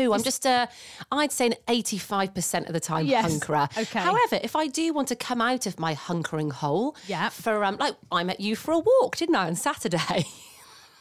No, 0.03 0.13
I'm 0.13 0.23
just 0.23 0.45
a, 0.45 0.67
I'd 1.11 1.31
say 1.31 1.47
an 1.47 1.53
85% 1.67 2.67
of 2.67 2.73
the 2.73 2.79
time 2.79 3.05
Yes, 3.05 3.25
hunkerer. 3.39 3.65
okay. 3.77 3.99
However, 3.99 4.39
if 4.43 4.55
I 4.55 4.67
do 4.67 4.93
want 4.93 5.07
to 5.09 5.15
come 5.15 5.41
out 5.41 5.65
of 5.65 5.79
my 5.79 5.93
hunkering 5.95 6.51
hole, 6.51 6.95
Yeah. 7.07 7.29
for 7.29 7.63
um, 7.63 7.77
like 7.77 7.95
I 8.11 8.23
met 8.23 8.39
you 8.39 8.55
for 8.55 8.71
a 8.73 8.79
walk, 8.79 9.15
didn't 9.17 9.35
I, 9.35 9.47
on 9.47 9.55
Saturday? 9.55 10.25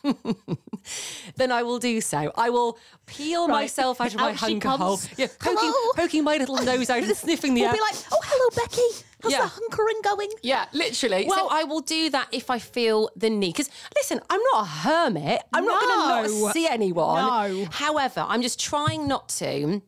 then 1.36 1.50
I 1.52 1.62
will 1.62 1.78
do 1.78 2.00
so. 2.00 2.30
I 2.36 2.50
will 2.50 2.78
peel 3.06 3.48
Right. 3.48 3.62
myself 3.62 4.00
out 4.00 4.08
of 4.14 4.16
my 4.20 4.30
Out 4.30 4.38
she 4.38 4.44
hunker 4.52 4.68
comes. 4.68 4.80
hole. 4.82 5.00
Yeah, 5.16 5.28
poking, 5.38 5.72
poking 5.96 6.24
my 6.24 6.36
little 6.36 6.56
nose 6.56 6.90
out 6.90 7.02
and 7.02 7.16
sniffing 7.24 7.54
the 7.54 7.62
We'll 7.62 7.70
air. 7.70 7.74
be 7.74 7.80
like, 7.80 7.94
oh, 8.12 8.20
hello, 8.22 8.50
Becky. 8.64 9.04
How's 9.22 9.32
Yeah. 9.32 9.42
the 9.46 9.50
hunkering 9.50 10.02
going? 10.04 10.28
Yeah, 10.42 10.66
literally. 10.72 11.22
so 11.24 11.28
Well- 11.28 11.48
I 11.50 11.64
will 11.64 11.80
do 11.80 12.10
that 12.10 12.28
if 12.32 12.50
I 12.50 12.58
feel 12.58 13.10
the 13.16 13.30
need. 13.30 13.52
Because 13.54 13.70
listen, 13.96 14.20
I'm 14.28 14.40
not 14.52 14.62
a 14.62 14.66
hermit. 14.66 15.42
I'm 15.52 15.64
not 15.64 15.80
going 15.80 16.28
to 16.28 16.40
not 16.40 16.52
see 16.52 16.66
anyone. 16.68 17.16
No. 17.24 17.64
However, 17.70 18.24
I'm 18.28 18.42
just 18.42 18.60
trying 18.60 19.08
not 19.08 19.28
to 19.40 19.80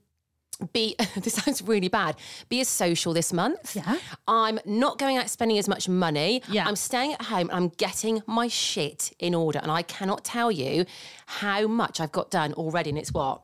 be 0.72 0.96
this 1.16 1.34
sounds 1.34 1.62
really 1.62 1.88
bad 1.88 2.16
be 2.48 2.60
as 2.60 2.68
social 2.68 3.12
this 3.12 3.32
month 3.32 3.76
Yeah. 3.76 3.98
i'm 4.26 4.58
not 4.64 4.98
going 4.98 5.16
out 5.18 5.28
spending 5.30 5.58
as 5.58 5.68
much 5.68 5.88
money 5.88 6.42
Yeah. 6.48 6.66
i'm 6.66 6.76
staying 6.76 7.12
at 7.12 7.22
home 7.22 7.50
i'm 7.52 7.68
getting 7.68 8.22
my 8.26 8.48
shit 8.48 9.12
in 9.18 9.34
order 9.34 9.58
and 9.62 9.70
i 9.70 9.82
cannot 9.82 10.24
tell 10.24 10.50
you 10.50 10.86
how 11.26 11.66
much 11.66 12.00
i've 12.00 12.12
got 12.12 12.30
done 12.30 12.52
already 12.54 12.90
and 12.90 12.98
it's 12.98 13.12
what 13.12 13.42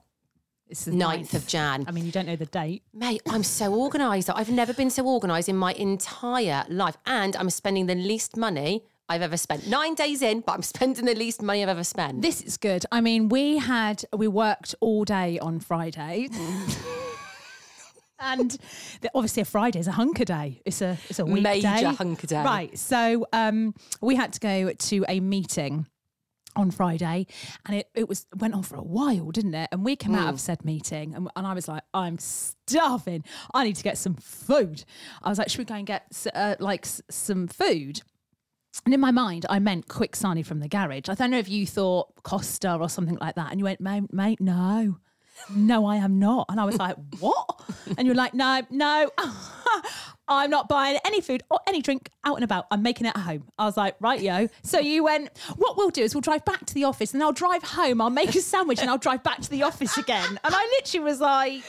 It's 0.69 0.87
the 0.87 0.93
9th 0.93 1.35
of 1.35 1.47
jan 1.47 1.85
I 1.87 1.91
mean, 1.93 2.07
you 2.07 2.13
don't 2.13 2.25
know 2.27 2.37
the 2.37 2.47
date. 2.47 2.83
Mate, 2.95 3.21
I'm 3.29 3.43
so 3.43 3.75
organised. 3.75 4.31
I've 4.35 4.51
never 4.51 4.73
been 4.73 4.89
so 4.89 5.07
organised 5.07 5.49
in 5.51 5.57
my 5.57 5.73
entire 5.75 6.65
life. 6.71 6.97
And 7.05 7.37
I'm 7.37 7.51
spending 7.51 7.85
the 7.87 7.95
least 7.95 8.37
money 8.39 8.85
I've 9.07 9.21
ever 9.21 9.37
spent. 9.37 9.67
Nine 9.69 9.95
days 9.95 10.23
in, 10.23 10.41
but 10.41 10.53
I'm 10.53 10.63
spending 10.63 11.05
the 11.05 11.15
least 11.15 11.43
money 11.43 11.63
I've 11.63 11.69
ever 11.77 11.85
spent. 11.85 12.23
This 12.23 12.41
is 12.41 12.57
good. 12.57 12.87
I 12.91 13.03
mean, 13.03 13.29
we 13.29 13.59
had 13.59 13.99
we 14.17 14.29
worked 14.29 14.75
all 14.81 15.05
day 15.05 15.39
on 15.41 15.61
Friday. 15.61 16.29
And 18.23 18.57
obviously, 19.15 19.43
a 19.43 19.45
Friday 19.45 19.79
is 19.81 19.89
a 19.89 19.93
hunker 19.93 20.25
day. 20.25 20.63
It's 20.65 20.81
a 20.81 20.97
it's 21.09 21.19
a 21.19 21.25
weekday. 21.25 21.61
Major 21.63 21.91
hunker 21.91 22.27
day. 22.27 22.43
right? 22.45 22.79
So 22.79 23.27
um, 23.33 23.75
we 24.01 24.15
had 24.17 24.33
to 24.35 24.41
go 24.41 24.73
to 24.73 25.05
a 25.09 25.21
meeting 25.21 25.87
on 26.55 26.71
Friday, 26.71 27.27
and 27.67 27.77
it, 27.79 27.89
it 27.95 28.09
was 28.09 28.27
went 28.37 28.53
on 28.55 28.63
for 28.63 28.77
a 28.77 28.83
while, 28.83 29.31
didn't 29.31 29.55
it? 29.55 29.69
And 29.73 29.85
we 29.85 29.97
came 29.97 30.15
out 30.15 30.35
of 30.35 30.41
said 30.41 30.65
meeting, 30.65 31.15
and, 31.15 31.29
and 31.35 31.47
I 31.47 31.55
was 31.55 31.67
like, 31.67 31.83
I'm 31.95 32.19
starving. 32.19 33.25
I 33.55 33.65
need 33.65 33.77
to 33.77 33.83
get 33.83 33.97
some 33.99 34.15
food. 34.15 34.85
I 35.23 35.29
was 35.29 35.39
like, 35.39 35.49
should 35.49 35.59
we 35.59 35.65
go 35.65 35.75
and 35.75 35.87
get 35.87 36.05
uh, 36.35 36.57
like 36.61 36.85
s- 36.87 37.01
some 37.11 37.49
food? 37.49 38.03
And 38.85 38.95
in 38.95 39.01
my 39.01 39.11
mind, 39.11 39.47
I 39.51 39.59
meant 39.59 39.89
quick 39.89 40.15
Sani 40.17 40.43
from 40.43 40.61
the 40.61 40.69
garage. 40.69 41.09
I 41.09 41.15
don't 41.15 41.31
know 41.31 41.39
if 41.39 41.49
you 41.49 41.67
thought 41.67 42.23
Costa 42.23 42.75
or 42.77 42.89
something 42.89 43.19
like 43.21 43.35
that. 43.35 43.51
And 43.51 43.59
you 43.61 43.65
went, 43.65 43.81
mate, 43.81 44.13
mate, 44.13 44.41
no, 44.41 44.97
no, 45.51 45.87
I 45.87 45.97
am 45.97 46.19
not. 46.19 46.47
And 46.49 46.61
I 46.61 46.65
was 46.65 46.77
like, 46.77 46.97
what? 47.21 47.61
And 47.97 48.07
you're 48.07 48.17
like, 48.17 48.35
no, 48.35 48.63
no, 48.71 49.11
I'm 50.29 50.51
not 50.51 50.69
buying 50.69 50.99
any 51.05 51.21
food 51.21 51.43
or 51.51 51.61
any 51.67 51.83
drink 51.83 52.09
out 52.25 52.37
and 52.37 52.45
about. 52.45 52.67
I'm 52.71 52.83
making 52.83 53.07
it 53.07 53.11
at 53.17 53.23
home. 53.23 53.45
I 53.59 53.65
was 53.65 53.77
like, 53.77 53.97
right, 54.01 54.21
yo. 54.21 54.49
So 54.63 54.79
you 54.79 55.05
went, 55.05 55.31
what 55.57 55.77
we'll 55.77 55.91
do 55.91 56.03
is 56.03 56.15
we'll 56.15 56.23
drive 56.23 56.45
back 56.45 56.65
to 56.67 56.75
the 56.75 56.85
office 56.85 57.13
and 57.13 57.23
I'll 57.23 57.33
drive 57.33 57.63
home. 57.63 58.01
I'll 58.01 58.11
make 58.11 58.35
a 58.35 58.41
sandwich 58.41 58.81
and 58.81 58.89
I'll 58.89 58.99
drive 58.99 59.23
back 59.23 59.41
to 59.43 59.51
the 59.51 59.63
office 59.63 59.97
again. 59.99 60.39
And 60.45 60.55
I 60.55 60.63
literally 60.79 61.05
was 61.05 61.21
like, 61.21 61.65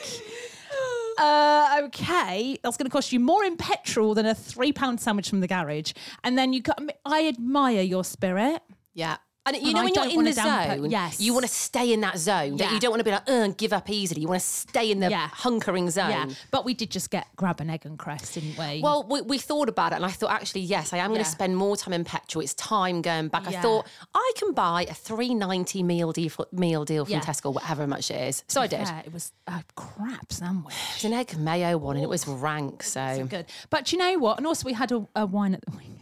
uh, 1.20 1.82
okay, 1.86 2.58
that's 2.64 2.78
going 2.78 2.86
to 2.86 2.92
cost 2.92 3.12
you 3.12 3.20
more 3.20 3.44
in 3.44 3.58
petrol 3.58 4.14
than 4.14 4.26
a 4.26 4.36
three 4.36 4.72
pound 4.72 5.00
sandwich 5.00 5.30
from 5.30 5.42
the 5.42 5.48
garage. 5.48 5.94
And 6.24 6.38
then 6.38 6.54
you 6.54 6.62
got, 6.62 6.82
I 7.06 7.28
admire 7.28 7.82
your 7.82 8.04
spirit. 8.04 8.62
yeah. 8.94 9.18
And 9.46 9.58
you 9.58 9.64
And 9.64 9.74
know 9.74 9.80
I 9.82 9.84
when 9.84 9.94
you're 9.94 10.20
in 10.20 10.24
the 10.24 10.32
zone, 10.32 10.90
yes. 10.90 11.20
you 11.20 11.34
want 11.34 11.46
to 11.46 11.52
stay 11.52 11.92
in 11.92 12.00
that 12.00 12.18
zone. 12.18 12.58
Yeah. 12.58 12.66
That 12.68 12.74
you 12.74 12.80
don't 12.80 12.92
want 12.92 13.02
to 13.02 13.04
be 13.04 13.12
like, 13.12 13.30
uh, 13.30 13.48
give 13.58 13.74
up 13.74 13.90
easily. 13.90 14.22
You 14.22 14.30
want 14.30 14.40
to 14.40 14.48
stay 14.48 14.90
in 14.90 15.02
the 15.02 15.10
Yeah. 15.10 15.28
hunkering 15.34 15.90
zone. 15.92 16.10
Yeah. 16.12 16.30
But 16.50 16.64
we 16.64 16.74
did 16.74 16.90
just 16.90 17.10
get 17.10 17.28
grab 17.36 17.60
an 17.60 17.70
egg 17.70 17.86
and 17.86 18.00
crest, 18.00 18.36
didn't 18.36 18.58
we? 18.58 18.80
Well, 18.82 19.06
we, 19.10 19.20
we 19.22 19.38
thought 19.38 19.68
about 19.68 19.92
it, 19.92 19.96
and 19.96 20.06
I 20.06 20.12
thought, 20.12 20.32
actually, 20.32 20.62
yes, 20.62 20.94
I 20.94 21.00
am 21.00 21.12
going 21.12 21.24
to 21.24 21.30
spend 21.30 21.58
more 21.58 21.76
time 21.76 21.94
in 21.94 22.06
petrol. 22.06 22.42
It's 22.42 22.54
time 22.54 23.02
going 23.02 23.28
back. 23.28 23.46
I 23.46 23.62
thought 23.62 23.86
I 24.16 24.32
can 24.38 24.54
buy 24.54 24.86
a 24.90 24.94
three 24.94 25.34
ninety 25.34 25.84
meal 25.84 26.14
deal 26.14 26.32
meal 26.54 26.86
deal 26.86 27.04
from. 27.06 27.20
Tesco, 27.20 27.54
whatever 27.54 27.86
much 27.86 28.12
it 28.12 28.22
is. 28.30 28.44
So 28.48 28.62
I 28.62 28.68
did. 28.68 28.80
Yeah, 28.80 29.00
it 29.06 29.12
was 29.14 29.34
a 29.48 29.62
crap 29.76 30.32
sandwich. 30.32 30.74
It 30.74 30.96
was 30.96 31.06
an 31.06 31.14
egg 31.14 31.38
mayo 31.38 31.78
one, 31.78 31.98
and 31.98 32.04
it 32.04 32.10
was 32.10 32.26
rank. 32.28 32.82
So 32.84 33.28
Good. 33.30 33.48
But 33.70 33.92
you 33.92 33.98
know 33.98 34.18
what? 34.20 34.38
And 34.38 34.48
also, 34.48 34.66
we 34.66 34.72
had 34.74 34.92
a, 34.94 35.06
a 35.18 35.26
wine 35.26 35.54
at 35.54 35.66
the 35.66 35.72
weekend. 35.72 36.00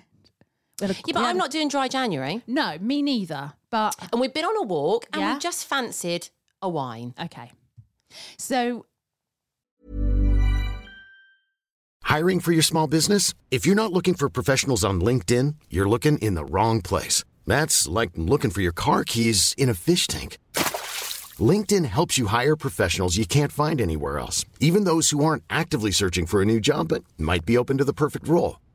We 0.81 0.87
had 0.87 0.95
a- 0.95 0.99
yeah, 1.05 1.13
but 1.13 1.19
we 1.21 1.25
I'm 1.27 1.37
not 1.37 1.51
doing 1.51 1.67
dry 1.69 1.87
January, 1.87 2.41
No, 2.47 2.77
me 2.79 3.01
neither. 3.01 3.53
But 3.69 3.95
and 4.11 4.19
we've 4.19 4.33
been 4.33 4.45
on 4.45 4.57
a 4.57 4.63
walk, 4.63 5.05
and 5.13 5.21
Yeah. 5.21 5.33
we 5.35 5.39
just 5.39 5.65
fancied 5.67 6.29
a 6.61 6.67
wine. 6.67 7.13
okay. 7.21 7.51
So 8.37 8.85
Hiring 12.03 12.39
for 12.41 12.51
your 12.51 12.63
small 12.63 12.87
business? 12.87 13.33
If 13.51 13.65
you're 13.65 13.75
not 13.75 13.93
looking 13.93 14.15
for 14.15 14.29
professionals 14.29 14.83
on 14.83 14.99
LinkedIn, 15.01 15.55
you're 15.69 15.87
looking 15.87 16.17
in 16.17 16.33
the 16.33 16.43
wrong 16.43 16.81
place. 16.81 17.23
That's 17.47 17.87
like 17.87 18.11
looking 18.15 18.51
for 18.51 18.61
your 18.61 18.73
car 18.73 19.03
keys 19.05 19.53
in 19.57 19.69
a 19.69 19.73
fish 19.73 20.07
tank. 20.07 20.37
LinkedIn 21.39 21.85
helps 21.85 22.17
you 22.17 22.25
hire 22.27 22.55
professionals 22.57 23.15
you 23.17 23.25
can't 23.25 23.51
find 23.51 23.79
anywhere 23.79 24.19
else, 24.19 24.43
even 24.59 24.83
those 24.83 25.11
who 25.11 25.23
aren't 25.23 25.43
actively 25.49 25.91
searching 25.91 26.25
for 26.25 26.41
a 26.41 26.45
new 26.45 26.59
job 26.59 26.89
but 26.89 27.03
might 27.17 27.45
be 27.45 27.57
open 27.57 27.77
to 27.77 27.85
the 27.85 27.93
perfect 27.93 28.27
role. 28.27 28.59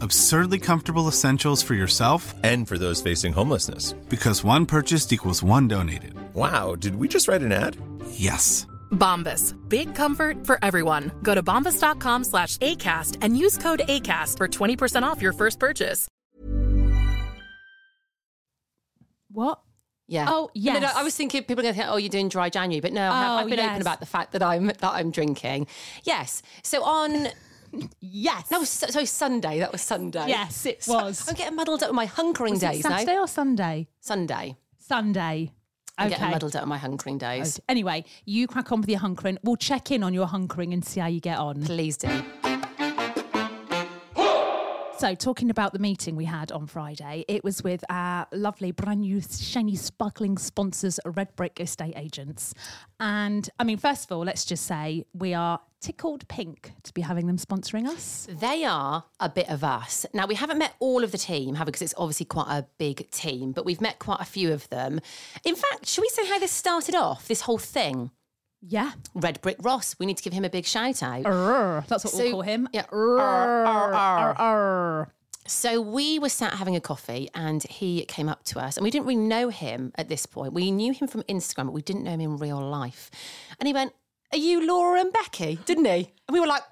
Absurdly 0.00 0.58
comfortable 0.58 1.08
essentials 1.08 1.62
for 1.62 1.74
yourself 1.74 2.34
And 2.44 2.66
for 2.68 2.78
those 2.78 3.02
facing 3.02 3.32
homelessness. 3.32 3.92
because 4.08 4.44
one 4.44 4.66
purchased 4.66 5.12
equals 5.12 5.42
one 5.42 5.68
donated. 5.68 6.14
Wow, 6.34 6.74
did 6.74 6.96
we 6.96 7.08
just 7.08 7.28
write 7.28 7.42
an 7.42 7.52
ad? 7.52 7.76
Yes. 8.10 8.66
Bombas. 8.92 9.54
Big 9.68 9.94
comfort 9.94 10.46
for 10.46 10.58
everyone. 10.62 11.10
Go 11.22 11.34
to 11.34 11.42
bombas.com 11.42 12.24
slash 12.24 12.56
ACAST 12.58 13.18
and 13.20 13.36
use 13.38 13.58
code 13.58 13.80
ACAST 13.88 14.36
for 14.38 14.48
20% 14.48 15.02
off 15.02 15.20
your 15.22 15.32
first 15.32 15.58
purchase. 15.58 16.08
what? 19.30 19.60
Yeah. 20.10 20.24
Oh, 20.28 20.50
No, 20.56 20.78
no. 20.78 20.90
I 20.96 21.02
was 21.02 21.14
thinking 21.14 21.42
people 21.42 21.60
are 21.60 21.64
going 21.64 21.74
to 21.74 21.80
think, 21.80 21.92
oh, 21.92 21.98
you're 21.98 22.08
doing 22.08 22.30
dry 22.30 22.48
January, 22.48 22.80
but 22.80 22.94
no, 22.94 23.10
I 23.12 23.22
have- 23.22 23.30
Oh, 23.30 23.34
I've 23.36 23.48
been 23.50 23.58
yes. 23.58 23.68
open 23.72 23.82
about 23.82 24.00
the 24.00 24.06
fact 24.06 24.32
that 24.32 24.42
I'm 24.42 24.68
that 24.68 24.82
I'm 24.82 25.10
drinking. 25.10 25.66
Yes. 26.04 26.40
So 26.62 26.82
on 26.82 27.28
Yes. 28.00 28.50
no, 28.50 28.64
so, 28.64 28.86
so 28.88 29.04
Sunday. 29.04 29.58
That 29.60 29.72
was 29.72 29.82
Sunday. 29.82 30.24
Yes, 30.28 30.66
it 30.66 30.82
So- 30.82 30.94
was. 30.94 31.28
I'm 31.28 31.34
getting 31.34 31.56
muddled 31.56 31.82
up 31.82 31.90
with 31.90 31.96
my 31.96 32.06
hunkering 32.06 32.50
Was 32.50 32.62
it 32.62 32.72
days 32.72 32.82
Saturday 32.82 33.14
now. 33.14 33.22
or 33.22 33.26
Sunday? 33.28 33.88
Sunday. 34.00 34.56
Sunday. 34.78 35.52
I'm 35.98 36.06
Okay. 36.06 36.16
getting 36.16 36.30
muddled 36.30 36.54
up 36.56 36.62
with 36.62 36.68
my 36.68 36.78
hunkering 36.78 37.18
days. 37.18 37.58
Anyway, 37.68 38.04
you 38.24 38.46
crack 38.46 38.70
on 38.72 38.80
with 38.80 38.88
your 38.88 39.00
hunkering. 39.00 39.36
We'll 39.42 39.56
check 39.56 39.90
in 39.90 40.02
on 40.02 40.14
your 40.14 40.28
hunkering 40.28 40.72
and 40.72 40.84
see 40.84 41.00
how 41.00 41.06
you 41.08 41.20
get 41.20 41.38
on. 41.38 41.62
Please 41.64 41.96
do. 41.96 42.08
So, 44.98 45.14
talking 45.14 45.48
about 45.48 45.72
the 45.72 45.78
meeting 45.78 46.16
we 46.16 46.24
had 46.24 46.50
on 46.50 46.66
Friday, 46.66 47.24
it 47.28 47.44
was 47.44 47.62
with 47.62 47.84
our 47.88 48.26
lovely, 48.32 48.72
brand 48.72 49.02
new, 49.02 49.20
shiny, 49.20 49.76
sparkling 49.76 50.36
sponsors, 50.38 50.98
Redbrik 51.06 51.60
Estate 51.60 51.92
Agents. 51.96 52.52
And 52.98 53.48
I 53.60 53.64
mean, 53.64 53.78
first 53.78 54.04
of 54.10 54.16
all, 54.16 54.24
let's 54.24 54.44
just 54.44 54.66
say 54.66 55.04
we 55.14 55.34
are 55.34 55.60
tickled 55.80 56.26
pink 56.28 56.72
to 56.82 56.92
be 56.92 57.02
having 57.02 57.26
them 57.26 57.36
sponsoring 57.36 57.86
us. 57.86 58.26
They 58.30 58.64
are 58.64 59.04
a 59.20 59.28
bit 59.28 59.48
of 59.48 59.62
us. 59.62 60.04
Now, 60.12 60.26
we 60.26 60.34
haven't 60.34 60.58
met 60.58 60.74
all 60.80 61.04
of 61.04 61.12
the 61.12 61.18
team, 61.18 61.54
have 61.54 61.66
we? 61.66 61.70
Because 61.72 61.82
it's 61.82 61.94
obviously 61.96 62.26
quite 62.26 62.48
a 62.48 62.66
big 62.78 63.10
team, 63.10 63.52
but 63.52 63.64
we've 63.64 63.80
met 63.80 63.98
quite 63.98 64.20
a 64.20 64.24
few 64.24 64.52
of 64.52 64.68
them. 64.70 65.00
In 65.44 65.54
fact, 65.54 65.86
should 65.86 66.02
we 66.02 66.08
say 66.08 66.26
how 66.26 66.38
this 66.38 66.50
started 66.52 66.94
off, 66.94 67.28
this 67.28 67.42
whole 67.42 67.58
thing? 67.58 68.10
Yeah. 68.60 68.92
Redbrik 69.14 69.56
Ross, 69.64 69.94
we 70.00 70.06
need 70.06 70.16
to 70.16 70.22
give 70.22 70.32
him 70.32 70.44
a 70.44 70.50
big 70.50 70.64
shout 70.66 71.02
out. 71.02 71.24
Arr, 71.26 71.84
that's 71.86 72.04
what 72.04 72.12
So- 72.12 72.18
we'll 72.18 72.30
call 72.32 72.42
him. 72.42 72.68
yeah. 72.72 72.86
Arr, 72.90 73.94
Arr. 74.34 75.12
So 75.46 75.80
we 75.80 76.18
were 76.18 76.28
sat 76.28 76.54
having 76.54 76.76
a 76.76 76.80
coffee 76.80 77.30
and 77.34 77.62
he 77.62 78.04
came 78.04 78.28
up 78.28 78.44
to 78.44 78.58
us 78.60 78.76
and 78.76 78.84
we 78.84 78.90
didn't 78.90 79.06
really 79.06 79.16
know 79.22 79.48
him 79.48 79.92
at 79.94 80.08
this 80.08 80.26
point. 80.26 80.52
We 80.52 80.70
knew 80.70 80.92
him 80.92 81.08
from 81.08 81.22
Instagram, 81.22 81.66
but 81.66 81.72
we 81.72 81.80
didn't 81.82 82.02
know 82.04 82.10
him 82.10 82.20
in 82.20 82.36
real 82.36 82.60
life. 82.60 83.10
And 83.58 83.66
he 83.66 83.72
went, 83.72 83.94
Are 84.32 84.38
you 84.38 84.66
Laura 84.66 85.00
and 85.00 85.12
Becky? 85.12 85.58
Didn't 85.64 85.86
he? 85.86 86.12
And 86.28 86.32
we 86.32 86.40
were 86.40 86.46
like, 86.46 86.62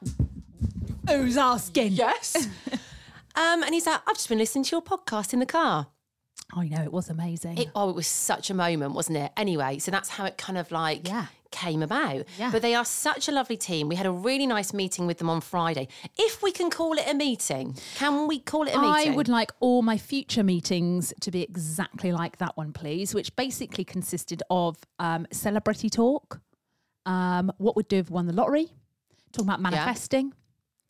Who's 1.09 1.37
asking? 1.37 1.93
Yes. 1.93 2.49
um, 3.35 3.63
and 3.63 3.73
he's 3.73 3.87
like, 3.87 4.01
I've 4.07 4.17
just 4.17 4.29
been 4.29 4.39
listening 4.39 4.65
to 4.65 4.71
your 4.77 4.83
podcast 4.83 5.33
in 5.33 5.39
the 5.39 5.47
car. 5.47 5.87
I 6.53 6.69
know, 6.69 6.83
it 6.83 6.93
was 6.93 7.09
amazing. 7.11 7.59
It, 7.59 7.71
oh, 7.75 7.91
it 7.91 7.97
was 7.97 8.07
such 8.07 8.51
a 8.51 8.55
moment, 8.55 8.95
wasn't 8.95 9.19
it? 9.19 9.33
Anyway, 9.37 9.79
so 9.79 9.91
that's 9.91 10.09
how 10.11 10.25
it 10.27 10.37
kind 10.37 10.59
of 10.59 10.71
like 10.71 11.07
Yeah. 11.09 11.27
came 11.51 11.83
about. 11.83 12.25
Yeah. 12.39 12.51
But 12.53 12.63
they 12.63 12.75
are 12.75 12.85
such 12.85 13.29
a 13.29 13.33
lovely 13.33 13.57
team. 13.57 13.89
We 13.89 13.95
had 13.97 14.07
a 14.07 14.13
really 14.13 14.47
nice 14.47 14.73
meeting 14.73 15.07
with 15.07 15.19
them 15.19 15.29
on 15.31 15.41
Friday. 15.41 15.89
If 16.17 16.43
we 16.43 16.53
can 16.53 16.71
call 16.71 16.93
it 16.95 17.05
a 17.09 17.15
meeting, 17.15 17.77
can 17.97 18.29
we 18.29 18.39
call 18.39 18.63
it 18.69 18.75
a 18.75 18.79
meeting? 18.81 19.13
I 19.13 19.17
would 19.17 19.29
like 19.29 19.51
all 19.61 19.83
my 19.83 19.99
future 19.99 20.45
meetings 20.45 21.13
to 21.21 21.31
be 21.31 21.43
exactly 21.43 22.13
like 22.13 22.39
that 22.39 22.57
one, 22.57 22.73
please, 22.73 23.13
which 23.15 23.35
basically 23.35 23.85
consisted 23.85 24.43
of 24.51 24.77
um, 25.01 25.27
celebrity 25.33 25.89
talk, 25.91 26.41
um, 27.07 27.51
what 27.59 27.77
we'd 27.77 27.89
do 27.89 27.97
if 27.99 28.11
we 28.11 28.15
won 28.15 28.27
the 28.27 28.33
lottery, 28.35 28.69
talking 29.33 29.49
about 29.49 29.61
manifesting, 29.61 30.33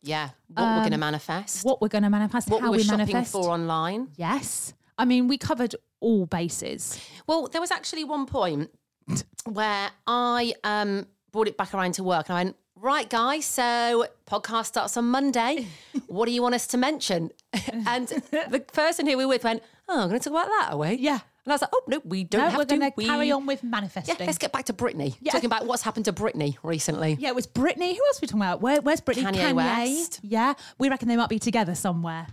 Yeah. 0.01 0.29
What 0.53 0.63
we're 0.75 0.79
going 0.79 0.91
to 0.91 0.97
manifest. 0.97 1.65
Um, 1.65 1.69
what 1.69 1.81
we're 1.81 1.87
going 1.87 2.03
to 2.03 2.09
manifest, 2.09 2.49
what 2.49 2.61
how 2.61 2.71
we 2.71 2.77
we 2.77 2.83
shopping 2.83 2.97
manifest. 3.07 3.31
for 3.31 3.49
online. 3.49 4.09
Yes. 4.15 4.73
I 4.97 5.05
mean, 5.05 5.27
we 5.27 5.37
covered 5.37 5.75
all 5.99 6.25
bases. 6.25 6.99
Well, 7.27 7.47
there 7.47 7.61
was 7.61 7.71
actually 7.71 8.03
one 8.03 8.25
point 8.25 8.69
where 9.45 9.89
I 10.05 10.53
um, 10.63 11.07
brought 11.31 11.47
it 11.47 11.57
back 11.57 11.73
around 11.73 11.93
to 11.95 12.03
work 12.03 12.29
and 12.29 12.37
I 12.37 12.43
went, 12.45 12.55
right, 12.75 13.09
guys, 13.09 13.45
so 13.45 14.05
podcast 14.25 14.65
starts 14.67 14.97
on 14.97 15.05
Monday. 15.05 15.67
What 16.07 16.25
do 16.25 16.31
you 16.31 16.41
want 16.41 16.55
us 16.55 16.67
to 16.67 16.77
mention? 16.77 17.31
And 17.85 18.07
the 18.07 18.63
person 18.71 19.07
who 19.07 19.17
we 19.17 19.25
were 19.25 19.29
with 19.29 19.43
went, 19.43 19.61
oh, 19.89 20.01
I'm 20.03 20.09
going 20.09 20.19
to 20.21 20.29
talk 20.29 20.33
about 20.33 20.47
that, 20.47 20.69
are 20.73 20.77
we? 20.77 20.93
Yeah. 20.93 21.19
And 21.47 21.53
I 21.53 21.55
was 21.55 21.61
like, 21.61 21.69
oh, 21.73 21.81
no, 21.87 22.01
we 22.03 22.25
don't 22.25 22.41
No, 22.41 22.49
have 22.49 22.57
we're 22.57 22.65
to. 22.65 22.91
We- 22.97 23.05
carry 23.05 23.31
on 23.31 23.45
with 23.45 23.63
Yeah, 23.63 23.69
manifesting. 23.69 24.17
let's 24.25 24.37
get 24.37 24.51
back 24.51 24.65
to 24.65 24.73
Britney. 24.73 25.15
Yeah. 25.21 25.31
Talking 25.31 25.45
about 25.45 25.65
what's 25.65 25.81
happened 25.81 26.03
to 26.05 26.11
Britney 26.11 26.57
recently. 26.61 27.15
Yeah, 27.21 27.29
it 27.29 27.35
was 27.35 27.47
Britney. 27.47 27.95
Who 27.95 28.01
else 28.07 28.17
are 28.17 28.19
we 28.21 28.27
talking 28.27 28.41
about? 28.41 28.61
Where, 28.61 28.81
where's 28.81 28.99
Britney? 28.99 29.23
Kanye 29.23 29.53
West. 29.53 30.19
Yeah, 30.23 30.55
we 30.77 30.89
reckon 30.89 31.07
they 31.07 31.15
might 31.15 31.29
be 31.29 31.39
together 31.39 31.73
somewhere. 31.73 32.27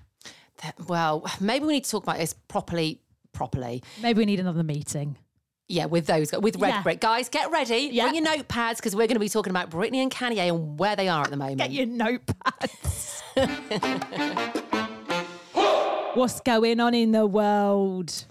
That- 0.62 0.75
Well, 0.88 1.30
maybe 1.40 1.64
we 1.64 1.75
need 1.75 1.85
to 1.85 1.90
talk 1.92 2.02
about 2.02 2.18
this 2.18 2.35
properly. 2.49 3.00
Properly, 3.33 3.85
Maybe 4.02 4.18
we 4.18 4.25
need 4.26 4.40
another 4.40 4.64
meeting. 4.64 5.16
yeah, 5.68 5.85
with 5.87 6.06
those 6.06 6.33
with 6.33 6.56
Red 6.61 6.68
Yeah. 6.71 6.83
Brick 6.83 7.00
guys, 7.00 7.28
get 7.28 7.50
ready. 7.52 7.88
Yeah. 7.92 8.09
Bring 8.11 8.25
your 8.25 8.33
notepads 8.33 8.76
because 8.76 8.94
we're 8.97 9.06
going 9.06 9.14
to 9.14 9.21
be 9.21 9.28
talking 9.28 9.50
about 9.50 9.71
Britney 9.71 10.02
and 10.02 10.11
Kanye 10.11 10.49
and 10.52 10.76
where 10.78 10.97
they 10.97 11.09
are 11.09 11.23
at 11.23 11.30
the 11.30 11.37
moment. 11.37 11.59
Get 11.59 11.71
your 11.73 11.87
notepads. 11.87 13.23
What's 16.14 16.40
going 16.40 16.80
on 16.80 16.94
in 16.94 17.12
the 17.12 17.26
world? 17.26 18.25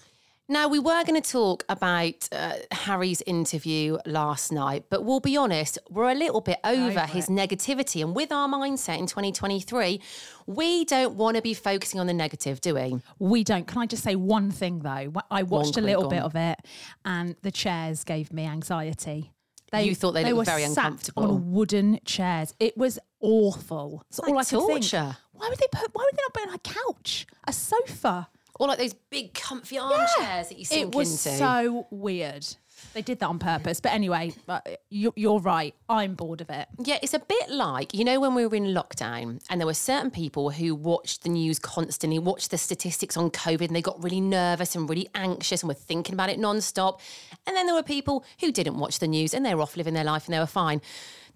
Now, 0.53 0.67
we 0.67 0.77
were 0.77 1.03
going 1.03 1.19
to 1.19 1.31
talk 1.31 1.65
about 1.67 2.29
uh, 2.31 2.53
Harry's 2.71 3.23
interview 3.23 3.97
last 4.05 4.51
night, 4.51 4.83
but 4.91 5.03
we'll 5.03 5.19
be 5.19 5.35
honest, 5.35 5.79
we're 5.89 6.11
a 6.11 6.13
little 6.13 6.41
bit 6.41 6.59
over 6.63 7.07
his 7.07 7.25
negativity. 7.25 8.03
And 8.03 8.15
with 8.15 8.31
our 8.31 8.47
mindset 8.47 8.99
in 8.99 9.07
2023, 9.07 9.99
we 10.45 10.85
don't 10.85 11.15
want 11.15 11.37
to 11.37 11.41
be 11.41 11.55
focusing 11.55 11.99
on 11.99 12.05
the 12.05 12.13
negative, 12.13 12.61
do 12.61 12.75
we? 12.75 13.01
We 13.17 13.43
don't. 13.43 13.65
Can 13.65 13.79
I 13.81 13.87
just 13.87 14.03
say 14.03 14.15
one 14.15 14.51
thing 14.51 14.81
though? 14.81 15.11
I 15.31 15.41
watched 15.41 15.75
a 15.77 15.81
little 15.81 16.07
bit 16.07 16.19
on. 16.19 16.25
of 16.25 16.35
it, 16.35 16.59
and 17.03 17.35
the 17.41 17.49
chairs 17.49 18.03
gave 18.03 18.31
me 18.31 18.45
anxiety. 18.45 19.31
You 19.75 19.95
thought 19.95 20.11
they 20.11 20.23
looked 20.23 20.37
were 20.37 20.43
very 20.43 20.65
uncomfortable. 20.65 21.23
on 21.23 21.51
wooden 21.51 21.99
chairs. 22.05 22.53
It 22.59 22.77
was 22.77 22.99
awful. 23.21 24.03
That's 24.11 24.19
like 24.19 24.53
all 24.53 24.67
I 24.67 24.75
torture. 24.75 25.17
Why 25.31 25.49
would 25.49 25.57
they 25.57 25.67
put? 25.71 25.89
Why 25.93 26.03
would 26.03 26.15
they 26.15 26.21
not 26.21 26.33
put 26.35 26.43
in 26.43 26.53
a 26.53 26.59
couch, 26.59 27.25
a 27.47 27.51
sofa? 27.51 28.27
Or 28.59 28.67
like 28.67 28.77
those 28.77 28.93
big, 28.93 29.33
comfy 29.33 29.79
armchairs 29.79 30.49
that 30.49 30.57
you 30.57 30.65
sink 30.65 30.93
It 30.93 30.95
was 30.95 31.25
into. 31.25 31.37
so 31.37 31.87
weird. 31.89 32.45
They 32.93 33.01
did 33.01 33.19
that 33.19 33.27
on 33.27 33.39
purpose. 33.39 33.79
But 33.79 33.93
anyway, 33.93 34.33
uh, 34.47 34.59
you, 34.89 35.13
you're 35.15 35.39
right. 35.39 35.73
I'm 35.89 36.15
bored 36.15 36.41
of 36.41 36.49
it. 36.49 36.67
Yeah, 36.83 36.97
it's 37.01 37.13
a 37.13 37.19
bit 37.19 37.49
like, 37.49 37.93
you 37.93 38.03
know, 38.03 38.19
when 38.19 38.35
we 38.35 38.45
were 38.45 38.55
in 38.55 38.65
lockdown 38.65 39.41
and 39.49 39.59
there 39.59 39.65
were 39.65 39.73
certain 39.73 40.11
people 40.11 40.49
who 40.51 40.75
watched 40.75 41.23
the 41.23 41.29
news 41.29 41.59
constantly, 41.59 42.19
watched 42.19 42.51
the 42.51 42.57
statistics 42.57 43.15
on 43.15 43.31
COVID 43.31 43.67
and 43.67 43.75
they 43.75 43.81
got 43.81 44.03
really 44.03 44.21
nervous 44.21 44.75
and 44.75 44.89
really 44.89 45.07
anxious 45.15 45.61
and 45.63 45.67
were 45.67 45.73
thinking 45.73 46.13
about 46.13 46.29
it 46.29 46.39
nonstop. 46.39 46.99
And 47.47 47.55
then 47.55 47.65
there 47.67 47.75
were 47.75 47.83
people 47.83 48.25
who 48.39 48.51
didn't 48.51 48.77
watch 48.77 48.99
the 48.99 49.07
news 49.07 49.33
and 49.33 49.45
they 49.45 49.55
were 49.55 49.61
off 49.61 49.77
living 49.77 49.93
their 49.93 50.03
life 50.03 50.25
and 50.25 50.33
they 50.33 50.39
were 50.39 50.45
fine. 50.45 50.81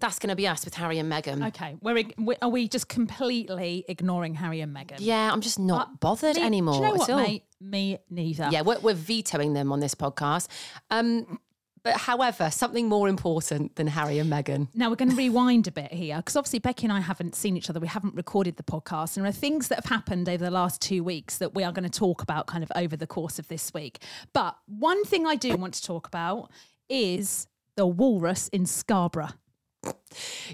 That's 0.00 0.18
going 0.18 0.30
to 0.30 0.36
be 0.36 0.46
us 0.46 0.64
with 0.64 0.74
Harry 0.74 0.98
and 0.98 1.10
Meghan. 1.10 1.46
Okay, 1.48 1.76
we're, 1.80 2.04
we 2.18 2.36
are 2.40 2.48
we 2.48 2.68
just 2.68 2.88
completely 2.88 3.84
ignoring 3.88 4.34
Harry 4.34 4.60
and 4.60 4.74
Meghan? 4.74 4.96
Yeah, 4.98 5.32
I'm 5.32 5.40
just 5.40 5.58
not 5.58 6.00
bothered 6.00 6.36
Me- 6.36 6.42
anymore. 6.42 6.74
Do 6.74 6.80
you 6.80 6.86
know 6.86 7.02
at 7.02 7.08
what, 7.08 7.16
mate? 7.16 7.44
Me 7.60 7.98
neither. 8.08 8.48
Yeah, 8.52 8.62
we're, 8.62 8.78
we're 8.78 8.94
vetoing 8.94 9.54
them 9.54 9.72
on 9.72 9.80
this 9.80 9.94
podcast. 9.96 10.46
Um, 10.90 11.40
but 11.82 11.96
however, 11.96 12.50
something 12.50 12.88
more 12.88 13.08
important 13.08 13.76
than 13.76 13.86
Harry 13.86 14.18
and 14.18 14.30
Meghan. 14.30 14.68
Now 14.74 14.90
we're 14.90 14.96
going 14.96 15.10
to 15.10 15.16
rewind 15.16 15.66
a 15.66 15.72
bit 15.72 15.92
here 15.92 16.16
because 16.18 16.36
obviously 16.36 16.58
Becky 16.58 16.86
and 16.86 16.92
I 16.92 17.00
haven't 17.00 17.34
seen 17.34 17.56
each 17.56 17.70
other. 17.70 17.80
We 17.80 17.86
haven't 17.88 18.14
recorded 18.14 18.56
the 18.56 18.62
podcast, 18.62 19.16
and 19.16 19.24
there 19.24 19.30
are 19.30 19.32
things 19.32 19.68
that 19.68 19.76
have 19.76 19.86
happened 19.86 20.28
over 20.28 20.44
the 20.44 20.50
last 20.50 20.80
two 20.80 21.02
weeks 21.02 21.38
that 21.38 21.54
we 21.54 21.64
are 21.64 21.72
going 21.72 21.88
to 21.88 21.98
talk 21.98 22.22
about 22.22 22.46
kind 22.46 22.62
of 22.62 22.70
over 22.76 22.96
the 22.96 23.06
course 23.06 23.38
of 23.38 23.48
this 23.48 23.72
week. 23.72 24.02
But 24.32 24.56
one 24.66 25.02
thing 25.04 25.26
I 25.26 25.36
do 25.36 25.56
want 25.56 25.74
to 25.74 25.82
talk 25.82 26.06
about 26.06 26.50
is 26.88 27.46
the 27.76 27.86
walrus 27.86 28.48
in 28.48 28.66
Scarborough. 28.66 29.30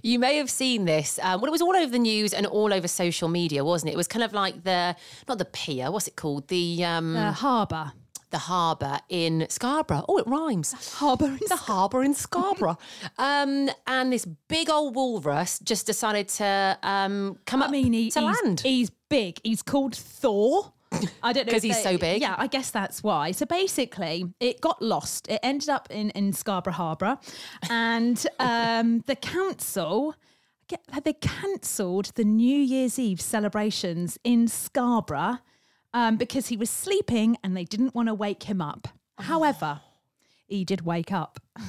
You 0.03 0.19
may 0.19 0.37
have 0.37 0.51
seen 0.51 0.85
this. 0.85 1.19
Um, 1.23 1.41
well, 1.41 1.49
it 1.49 1.53
was 1.53 1.63
all 1.63 1.75
over 1.75 1.91
the 1.91 1.99
news 1.99 2.35
and 2.35 2.47
all 2.47 2.73
over 2.73 2.87
social 2.89 3.29
media, 3.29 3.65
wasn't 3.65 3.91
it? 3.91 3.95
It 3.95 3.97
was 3.97 4.09
kind 4.09 4.23
of 4.23 4.33
like 4.33 4.65
the 4.65 4.97
not 5.29 5.39
the 5.39 5.45
pier. 5.47 5.91
What's 5.91 6.09
it 6.09 6.17
called? 6.17 6.49
The 6.49 6.85
um, 6.85 7.15
The 7.15 7.33
harbour. 7.33 7.93
the 8.31 8.39
harbour 8.39 8.99
in 9.09 9.47
Scarborough. 9.49 10.05
Oh, 10.09 10.19
it 10.19 10.27
rhymes. 10.27 10.73
Harbour 10.97 11.27
in 11.27 11.39
the 11.49 11.57
harbour 11.57 12.03
in 12.03 12.15
Scarborough. 12.15 12.79
um, 13.19 13.71
and 13.87 14.13
this 14.13 14.27
big 14.49 14.69
old 14.69 14.95
walrus 14.97 15.59
just 15.61 15.87
decided 15.87 16.29
to 16.31 16.79
um, 16.83 17.39
come 17.47 17.63
up 17.63 17.69
I 17.69 17.73
mean, 17.73 17.93
he, 17.93 18.11
to 18.11 18.21
he's, 18.21 18.43
land. 18.43 18.61
he's 18.61 18.91
big. 19.09 19.39
He's 19.45 19.63
called 19.63 19.95
Thor. 19.95 20.73
I 21.23 21.33
don't 21.33 21.47
know 21.47 21.51
because 21.51 21.63
he's 21.63 21.77
they- 21.83 21.93
so 21.93 21.99
big? 21.99 22.21
Yeah, 22.23 22.35
I 22.39 22.47
guess 22.47 22.71
that's 22.71 23.03
why. 23.03 23.33
So 23.33 23.47
basically, 23.47 24.33
it 24.41 24.61
got 24.61 24.81
lost. 24.83 25.29
It 25.29 25.41
ended 25.43 25.69
up 25.69 25.89
in, 25.91 26.11
in 26.11 26.33
Scarborough 26.33 26.75
Harbour, 26.75 27.19
and 27.71 28.25
um, 28.39 29.01
the 29.07 29.17
council. 29.17 30.15
Get, 30.67 30.81
they 31.05 31.13
cancelled 31.13 32.07
the 32.15 32.25
New 32.25 32.59
Year's 32.59 32.99
Eve 32.99 33.21
celebrations 33.21 34.19
in 34.25 34.49
Scarborough 34.49 35.37
um, 35.93 36.17
because 36.17 36.49
he 36.49 36.57
was 36.57 36.71
sleeping 36.71 37.37
and 37.45 37.55
they 37.55 37.65
didn't 37.65 37.95
want 37.95 38.09
to 38.09 38.15
wake 38.15 38.45
him 38.45 38.63
up. 38.63 38.89
However, 39.19 39.83
he 40.47 40.65
did 40.65 40.81
wake 40.87 41.13
up. 41.13 41.39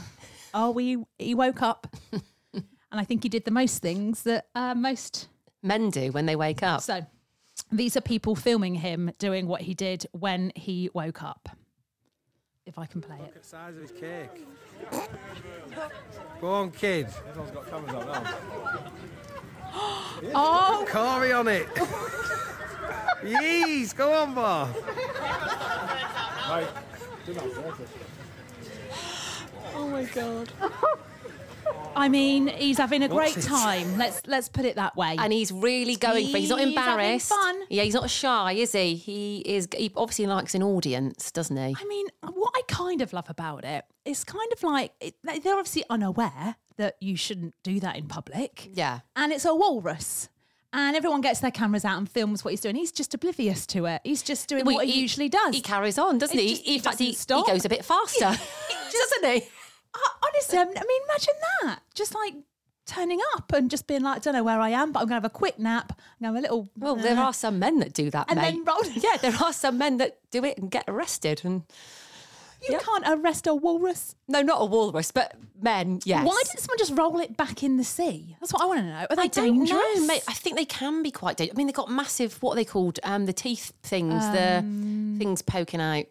Oh, 0.58 0.72
we 0.72 1.04
he 1.20 1.36
woke 1.36 1.62
up. 1.62 1.86
and 2.54 2.64
I 2.94 3.04
think 3.04 3.24
he 3.24 3.28
did 3.28 3.44
the 3.44 3.52
most 3.52 3.82
things 3.82 4.24
that 4.24 4.48
uh, 4.56 4.74
most 4.74 5.28
Men 5.62 5.90
do 5.90 6.14
when 6.14 6.26
they 6.26 6.38
wake 6.38 6.64
up. 6.64 6.82
so 6.82 7.06
these 7.72 7.98
are 7.98 8.02
people 8.02 8.36
filming 8.36 8.76
him 8.76 9.12
doing 9.20 9.48
what 9.48 9.62
he 9.62 9.74
did 9.74 10.06
when 10.12 10.52
he 10.56 10.90
woke 10.94 11.24
up. 11.24 11.50
If 12.66 12.80
I 12.80 12.86
can 12.88 13.02
play 13.02 13.18
it. 13.18 13.34
the 13.34 13.48
size 13.48 13.76
of 13.76 13.82
his 13.82 13.92
cake. 13.92 14.46
Go 16.42 16.50
on, 16.50 16.72
kid. 16.72 17.08
Everyone's 17.30 17.52
got 17.52 17.70
cameras 17.70 17.94
on 17.94 18.08
now. 18.08 18.38
Oh, 20.34 20.86
Corey 20.90 21.34
on 21.34 21.50
it. 21.50 21.68
Yeez, 23.22 23.94
go 23.94 24.14
on, 24.14 24.34
boy. 24.34 24.68
Right. 26.50 26.68
Oh 29.78 29.90
I 31.96 32.10
mean, 32.10 32.48
he's 32.48 32.78
having 32.78 33.04
a 33.04 33.08
great 33.08 33.38
it? 33.38 33.44
time. 33.44 33.98
Let's 33.98 34.22
let's 34.28 34.50
put 34.50 34.66
it 34.66 34.76
that 34.76 34.96
way. 34.96 35.16
and 35.18 35.32
he's 35.32 35.52
really 35.52 35.96
going 35.96 36.28
for 36.30 36.38
it. 36.38 36.40
He's 36.42 36.50
not 36.50 36.60
He's 36.60 36.76
having 36.76 36.94
embarrassed. 37.00 37.30
fun. 37.30 37.62
Yeah, 37.70 37.84
he's 37.84 37.94
not 37.94 38.10
shy, 38.10 38.54
is 38.54 38.72
he? 38.74 38.96
He 38.96 39.38
is. 39.46 39.68
He 39.76 39.92
obviously 39.96 40.28
likes 40.28 40.56
an 40.56 40.64
audience, 40.64 41.32
doesn't 41.32 41.56
he? 41.58 41.76
I 41.80 41.86
mean, 41.88 42.08
what 42.22 42.52
I 42.56 42.62
kind 42.68 43.02
of 43.02 43.14
love 43.14 43.30
about 43.30 43.64
it, 43.66 43.86
it 44.06 44.10
is 44.12 44.24
kind 44.24 44.52
of 44.52 44.64
like 44.64 44.92
it, 45.00 45.16
like, 45.24 45.44
they're 45.44 45.58
obviously 45.58 45.84
unaware 45.90 46.56
that 46.78 46.96
you 47.00 47.16
shouldn't 47.16 47.54
do 47.64 47.80
that 47.80 47.96
in 47.96 48.08
public. 48.08 48.70
Yeah. 48.74 49.00
and 49.16 49.32
it's 49.32 49.46
a 49.46 49.56
walrus. 49.56 50.30
And 50.78 50.98
everyone 50.98 51.22
gets 51.22 51.40
their 51.40 51.52
cameras 51.52 51.86
out 51.86 51.98
and 52.00 52.10
films 52.10 52.44
what 52.44 52.52
he's 52.52 52.60
doing. 52.60 52.76
He's 52.76 52.92
just 52.92 53.14
oblivious 53.14 53.66
to 53.68 53.86
it. 53.86 54.02
He's 54.04 54.22
just 54.22 54.50
doing 54.50 54.66
Well, 54.66 54.76
what 54.76 54.86
he, 54.88 55.00
usually 55.00 55.30
does. 55.30 55.56
He 55.56 55.62
carries 55.62 55.98
on, 55.98 56.18
doesn't 56.18 56.38
It's 56.38 56.44
he? 56.44 56.50
just- 56.56 56.66
he 56.66 56.76
in 56.76 56.82
fact, 56.82 57.00
he, 57.00 57.06
doesn't 57.06 57.20
stop. 57.22 57.46
he 57.46 57.52
goes 57.54 57.64
a 57.64 57.70
bit 57.70 57.86
faster, 57.86 58.20
doesn't 58.92 59.32
he? 59.32 59.48
Honestly, 60.24 60.58
I 60.60 60.66
mean, 60.66 61.02
imagine 61.10 61.34
that. 61.64 61.80
Just 61.94 62.14
like 62.16 62.34
turning 62.86 63.20
up 63.36 63.52
and 63.54 63.70
just 63.72 63.88
being 63.88 64.02
like, 64.04 64.18
I 64.18 64.20
don't 64.20 64.34
know 64.34 64.44
where 64.44 64.60
I 64.60 64.70
am, 64.70 64.92
but 64.92 65.00
I'm 65.00 65.06
going 65.06 65.20
to 65.22 65.24
have 65.24 65.26
a 65.26 65.30
quick 65.30 65.58
nap. 65.58 65.94
I'm 65.98 66.20
to 66.22 66.26
have 66.28 66.36
a 66.36 66.42
little. 66.42 66.70
Well, 66.78 66.96
there 66.96 67.18
uh, 67.18 67.26
are 67.26 67.34
some 67.34 67.58
men 67.60 67.80
that 67.80 67.94
do 67.94 68.10
that, 68.12 68.26
And 68.30 68.40
mate. 68.40 68.52
then 68.52 68.64
roll- 68.66 68.86
yeah, 68.96 69.18
there 69.18 69.36
are 69.44 69.54
some 69.54 69.78
men 69.78 69.98
that 69.98 70.18
do 70.32 70.44
it 70.44 70.58
and 70.58 70.70
get 70.70 70.84
arrested. 70.88 71.42
And 71.44 71.64
You 72.68 72.78
can't 72.80 73.04
arrest 73.08 73.48
a 73.48 73.56
walrus. 73.56 74.16
no, 74.28 74.42
not 74.42 74.62
a 74.62 74.66
walrus, 74.66 75.12
but 75.12 75.36
men. 75.62 76.00
Yes. 76.06 76.26
Why 76.28 76.42
didn't 76.46 76.60
someone 76.60 76.78
just 76.78 76.94
roll 76.98 77.20
it 77.20 77.38
back 77.38 77.64
in 77.64 77.78
the 77.78 77.84
sea? 77.84 78.36
That's 78.40 78.52
what 78.54 78.62
I 78.62 78.66
want 78.66 78.80
to 78.82 78.86
know. 78.86 79.06
Are 79.10 79.16
they 79.16 79.24
I 79.24 79.28
dangerous? 79.28 79.70
know, 79.72 80.06
mate. 80.08 80.24
I 80.28 80.34
think 80.34 80.56
they 80.58 80.66
can 80.66 81.02
be 81.04 81.12
quite 81.12 81.38
dangerous. 81.38 81.56
I 81.56 81.58
mean, 81.58 81.68
they've 81.68 81.76
got 81.76 81.90
massive, 81.90 82.42
what 82.44 82.54
are 82.54 82.56
they 82.56 82.66
called? 82.66 83.00
Um, 83.04 83.26
the 83.26 83.34
teeth 83.34 83.72
things, 83.84 84.24
Um, 84.24 84.34
the 84.34 85.20
things 85.24 85.42
poking 85.42 85.80
out. 85.82 86.06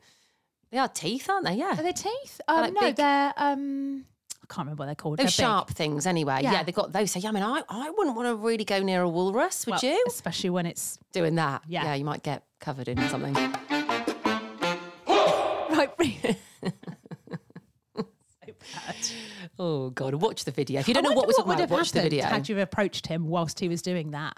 They 0.75 0.81
are 0.81 0.89
teeth, 0.89 1.31
aren't 1.31 1.45
they? 1.47 1.55
Yeah. 1.55 1.79
Are 1.79 1.85
they 1.85 1.93
teeth? 1.93 2.41
Um, 2.49 2.61
like 2.63 2.73
no, 2.73 2.81
big- 2.81 2.97
they're. 2.97 3.33
Um, 3.37 4.05
I 4.43 4.47
can't 4.53 4.67
remember 4.67 4.81
what 4.81 4.87
they're 4.87 4.97
called. 4.97 5.19
Those 5.19 5.27
They're 5.37 5.45
big. 5.47 5.53
sharp 5.53 5.71
things, 5.71 6.05
anyway. 6.05 6.41
Yeah. 6.43 6.51
Yeah. 6.53 6.63
they've 6.65 6.75
got 6.75 6.93
those. 6.93 7.13
So, 7.13 7.21
yeah, 7.21 7.29
I 7.29 7.33
mean, 7.33 7.45
I, 7.45 7.63
I 7.69 7.91
wouldn't 7.91 8.17
want 8.17 8.27
to 8.27 8.35
really 8.35 8.65
go 8.65 8.83
near 8.83 9.03
a 9.03 9.09
walrus, 9.09 9.67
would 9.67 9.81
Well, 9.81 9.81
you? 9.93 10.05
Especially 10.09 10.51
when 10.51 10.67
it's 10.67 10.99
Doing 11.13 11.37
that. 11.37 11.63
Yeah. 11.69 11.85
Yeah, 11.85 11.95
you 11.95 12.05
might 12.05 12.25
get 12.25 12.43
covered 12.59 12.89
in 12.89 12.99
something. 13.09 13.35
right. 15.09 15.91
Oh, 19.57 19.91
God. 19.91 20.15
Watch 20.15 20.45
the 20.45 20.51
video. 20.51 20.81
If 20.81 20.89
you 20.89 20.95
don't 20.95 21.07
I 21.07 21.11
know 21.11 21.15
what 21.15 21.29
was 21.29 21.37
we're 21.39 21.45
would 21.45 21.61
have 21.61 21.71
watch 21.71 21.93
the 21.93 22.03
video. 22.03 22.25
Had 22.25 22.49
you 22.49 22.59
approached 22.59 23.07
him 23.07 23.29
whilst 23.29 23.61
he 23.61 23.69
was 23.69 23.81
doing 23.81 24.11
that? 24.11 24.37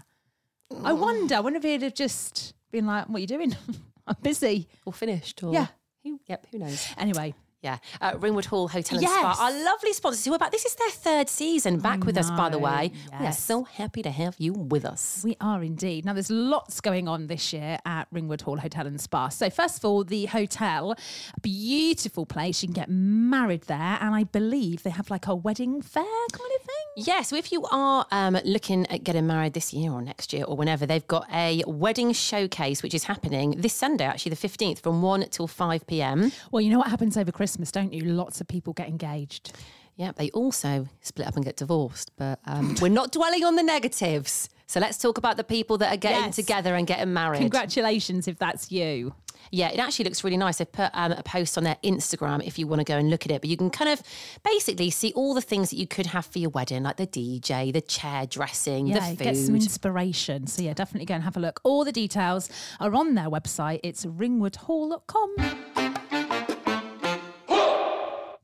I 0.84 0.92
wonder. 0.92 1.36
I 1.36 1.40
wonder 1.40 1.56
if 1.56 1.62
he'd 1.62 1.80
have 1.80 1.94
just 1.94 2.52
been 2.70 2.86
like, 2.86 3.08
"What 3.08 3.16
are 3.16 3.20
you 3.20 3.26
doing? 3.26 3.56
I'm 4.06 4.16
busy." 4.20 4.68
Or 4.84 4.92
finished. 4.92 5.42
Or, 5.42 5.54
Yeah. 5.54 5.68
Who, 6.06 6.20
yep, 6.28 6.46
who 6.52 6.58
knows? 6.58 6.86
Anyway, 6.96 7.34
Yeah, 7.66 7.78
uh, 8.00 8.16
Ringwood 8.20 8.44
Hall 8.44 8.68
Hotel 8.68 8.98
and 8.98 9.02
Yes. 9.02 9.18
Spa, 9.18 9.44
our 9.44 9.64
lovely 9.64 9.92
sponsors 9.92 10.24
who 10.24 10.32
are 10.32 10.38
back. 10.38 10.52
This 10.52 10.64
is 10.64 10.76
their 10.76 10.88
third 10.90 11.28
season 11.28 11.80
back 11.80 12.04
with 12.04 12.16
us, 12.16 12.30
by 12.30 12.48
the 12.48 12.58
know, 12.58 12.64
way. 12.64 12.92
We 13.18 13.26
are 13.26 13.32
so 13.32 13.64
happy 13.64 14.02
to 14.02 14.10
have 14.12 14.36
you 14.38 14.52
with 14.52 14.84
us. 14.84 15.22
We 15.24 15.36
are 15.40 15.64
indeed. 15.64 16.04
Now, 16.04 16.12
there's 16.12 16.30
lots 16.30 16.80
going 16.80 17.08
on 17.08 17.26
this 17.26 17.52
year 17.52 17.78
at 17.84 18.06
Ringwood 18.12 18.42
Hall 18.42 18.58
Hotel 18.58 18.86
and 18.86 19.00
Spa. 19.00 19.30
So, 19.30 19.50
first 19.50 19.78
of 19.78 19.84
all, 19.84 20.04
the 20.04 20.26
hotel, 20.26 20.94
beautiful 21.42 22.24
place. 22.24 22.62
You 22.62 22.68
can 22.68 22.74
get 22.74 22.88
married 22.88 23.62
there. 23.62 23.98
And 24.00 24.14
I 24.14 24.22
believe 24.22 24.84
they 24.84 24.90
have 24.90 25.10
like 25.10 25.26
a 25.26 25.34
wedding 25.34 25.82
fair 25.82 26.04
kind 26.04 26.50
of 26.56 26.62
thing. 26.62 27.04
Yeah, 27.04 27.22
so 27.22 27.34
if 27.34 27.50
you 27.50 27.64
are 27.72 28.06
um, 28.12 28.38
looking 28.44 28.86
at 28.86 29.02
getting 29.02 29.26
married 29.26 29.54
this 29.54 29.74
year 29.74 29.90
or 29.90 30.00
next 30.02 30.32
year 30.32 30.44
or 30.44 30.56
whenever, 30.56 30.86
they've 30.86 31.06
got 31.08 31.26
a 31.32 31.64
wedding 31.66 32.12
showcase 32.12 32.84
which 32.84 32.94
is 32.94 33.04
happening 33.04 33.60
this 33.60 33.74
Sunday, 33.74 34.04
actually, 34.04 34.30
the 34.30 34.48
15th, 34.48 34.78
from 34.78 35.02
1 35.02 35.28
till 35.30 35.48
5 35.48 35.84
pm. 35.88 36.30
Well, 36.52 36.60
you 36.60 36.70
know 36.70 36.78
what 36.78 36.88
happens 36.88 37.16
over 37.16 37.32
Christmas, 37.32 37.55
don't 37.72 37.92
you? 37.92 38.02
Lots 38.04 38.40
of 38.40 38.48
people 38.48 38.72
get 38.72 38.88
engaged. 38.88 39.52
Yeah, 39.96 40.12
they 40.14 40.30
also 40.30 40.86
split 41.00 41.26
up 41.26 41.36
and 41.36 41.44
get 41.44 41.56
divorced, 41.56 42.10
but 42.16 42.38
um, 42.44 42.74
we're 42.82 42.88
not 42.88 43.12
dwelling 43.12 43.44
on 43.44 43.56
the 43.56 43.62
negatives. 43.62 44.48
So 44.66 44.78
let's 44.80 44.98
talk 44.98 45.16
about 45.16 45.36
the 45.36 45.44
people 45.44 45.78
that 45.78 45.92
are 45.94 45.96
getting 45.96 46.24
Yes. 46.26 46.36
together 46.36 46.74
and 46.74 46.86
getting 46.86 47.12
married. 47.14 47.38
Congratulations 47.38 48.26
if 48.28 48.38
that's 48.38 48.70
you. 48.70 49.14
Yeah, 49.52 49.68
it 49.68 49.78
actually 49.78 50.06
looks 50.06 50.24
really 50.24 50.36
nice. 50.36 50.58
They've 50.58 50.70
put 50.70 50.90
um, 50.92 51.12
a 51.12 51.22
post 51.22 51.56
on 51.56 51.62
their 51.62 51.76
Instagram 51.84 52.44
if 52.44 52.58
you 52.58 52.66
want 52.66 52.80
to 52.80 52.84
go 52.84 52.96
and 52.98 53.08
look 53.08 53.24
at 53.24 53.30
it. 53.30 53.40
But 53.40 53.48
you 53.48 53.56
can 53.56 53.70
kind 53.70 53.88
of 53.90 54.02
basically 54.44 54.90
see 54.90 55.12
all 55.14 55.34
the 55.34 55.40
things 55.40 55.70
that 55.70 55.76
you 55.76 55.86
could 55.86 56.06
have 56.06 56.26
for 56.26 56.40
your 56.40 56.50
wedding, 56.50 56.82
like 56.82 56.96
the 56.96 57.06
DJ, 57.06 57.72
the 57.72 57.80
chair 57.80 58.26
dressing, 58.26 58.88
Yeah, 58.88 58.98
the 59.10 59.16
food. 59.16 59.18
get 59.24 59.36
some 59.36 59.54
inspiration. 59.54 60.48
So, 60.48 60.62
yeah, 60.62 60.74
definitely 60.74 61.06
go 61.06 61.14
and 61.14 61.22
have 61.22 61.36
a 61.36 61.40
look. 61.40 61.60
All 61.62 61.84
the 61.84 61.92
details 61.92 62.50
are 62.80 62.92
on 62.92 63.14
their 63.14 63.30
website. 63.30 63.80
It's 63.84 64.04
ringwoodhall.com. 64.04 65.95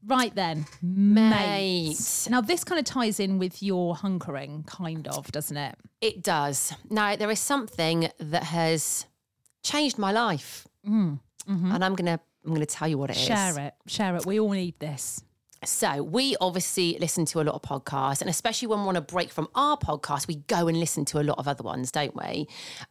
Right 0.04 0.34
then, 0.34 0.66
Mate. 0.82 1.30
mate. 1.30 2.26
Now, 2.30 2.40
this 2.40 2.64
kind 2.64 2.78
of 2.78 2.84
ties 2.84 3.20
in 3.20 3.38
with 3.38 3.62
your 3.62 3.94
hunkering, 3.94 4.66
kind 4.66 5.06
of, 5.06 5.30
doesn't 5.30 5.56
it? 5.56 5.76
It 6.00 6.22
does. 6.22 6.72
Now, 6.90 7.14
there 7.14 7.30
is 7.30 7.38
something 7.38 8.10
that 8.18 8.42
has 8.44 9.06
changed 9.62 9.98
my 9.98 10.10
life. 10.10 10.66
And 11.74 11.84
I'm 11.84 11.94
going 11.94 12.06
to. 12.18 12.20
I'm 12.44 12.50
going 12.50 12.60
to 12.60 12.66
tell 12.66 12.88
you 12.88 12.98
what 12.98 13.10
it 13.10 13.16
is. 13.16 13.28
Mm, 13.28 13.34
mm-hmm. 13.34 13.54
Share 13.54 13.66
it. 13.66 13.74
Share 13.86 14.16
it. 14.16 14.26
We 14.26 14.40
all 14.40 14.50
need 14.50 14.76
this. 14.80 15.22
So, 15.64 16.02
we 16.02 16.36
obviously 16.40 16.96
listen 17.00 17.24
to 17.26 17.40
a 17.40 17.44
lot 17.44 17.54
of 17.54 17.62
podcasts, 17.62 18.20
and 18.20 18.28
especially 18.28 18.66
when 18.68 18.80
we 18.80 18.84
want 18.86 18.96
to 18.96 19.00
break 19.00 19.30
from 19.30 19.48
our 19.54 19.76
podcast, 19.76 20.26
we 20.26 20.36
go 20.48 20.66
and 20.66 20.78
listen 20.78 21.04
to 21.06 21.20
a 21.20 21.22
lot 21.22 21.38
of 21.38 21.46
other 21.46 21.62
ones, 21.62 21.92
don't 21.92 22.16
we? 22.16 22.48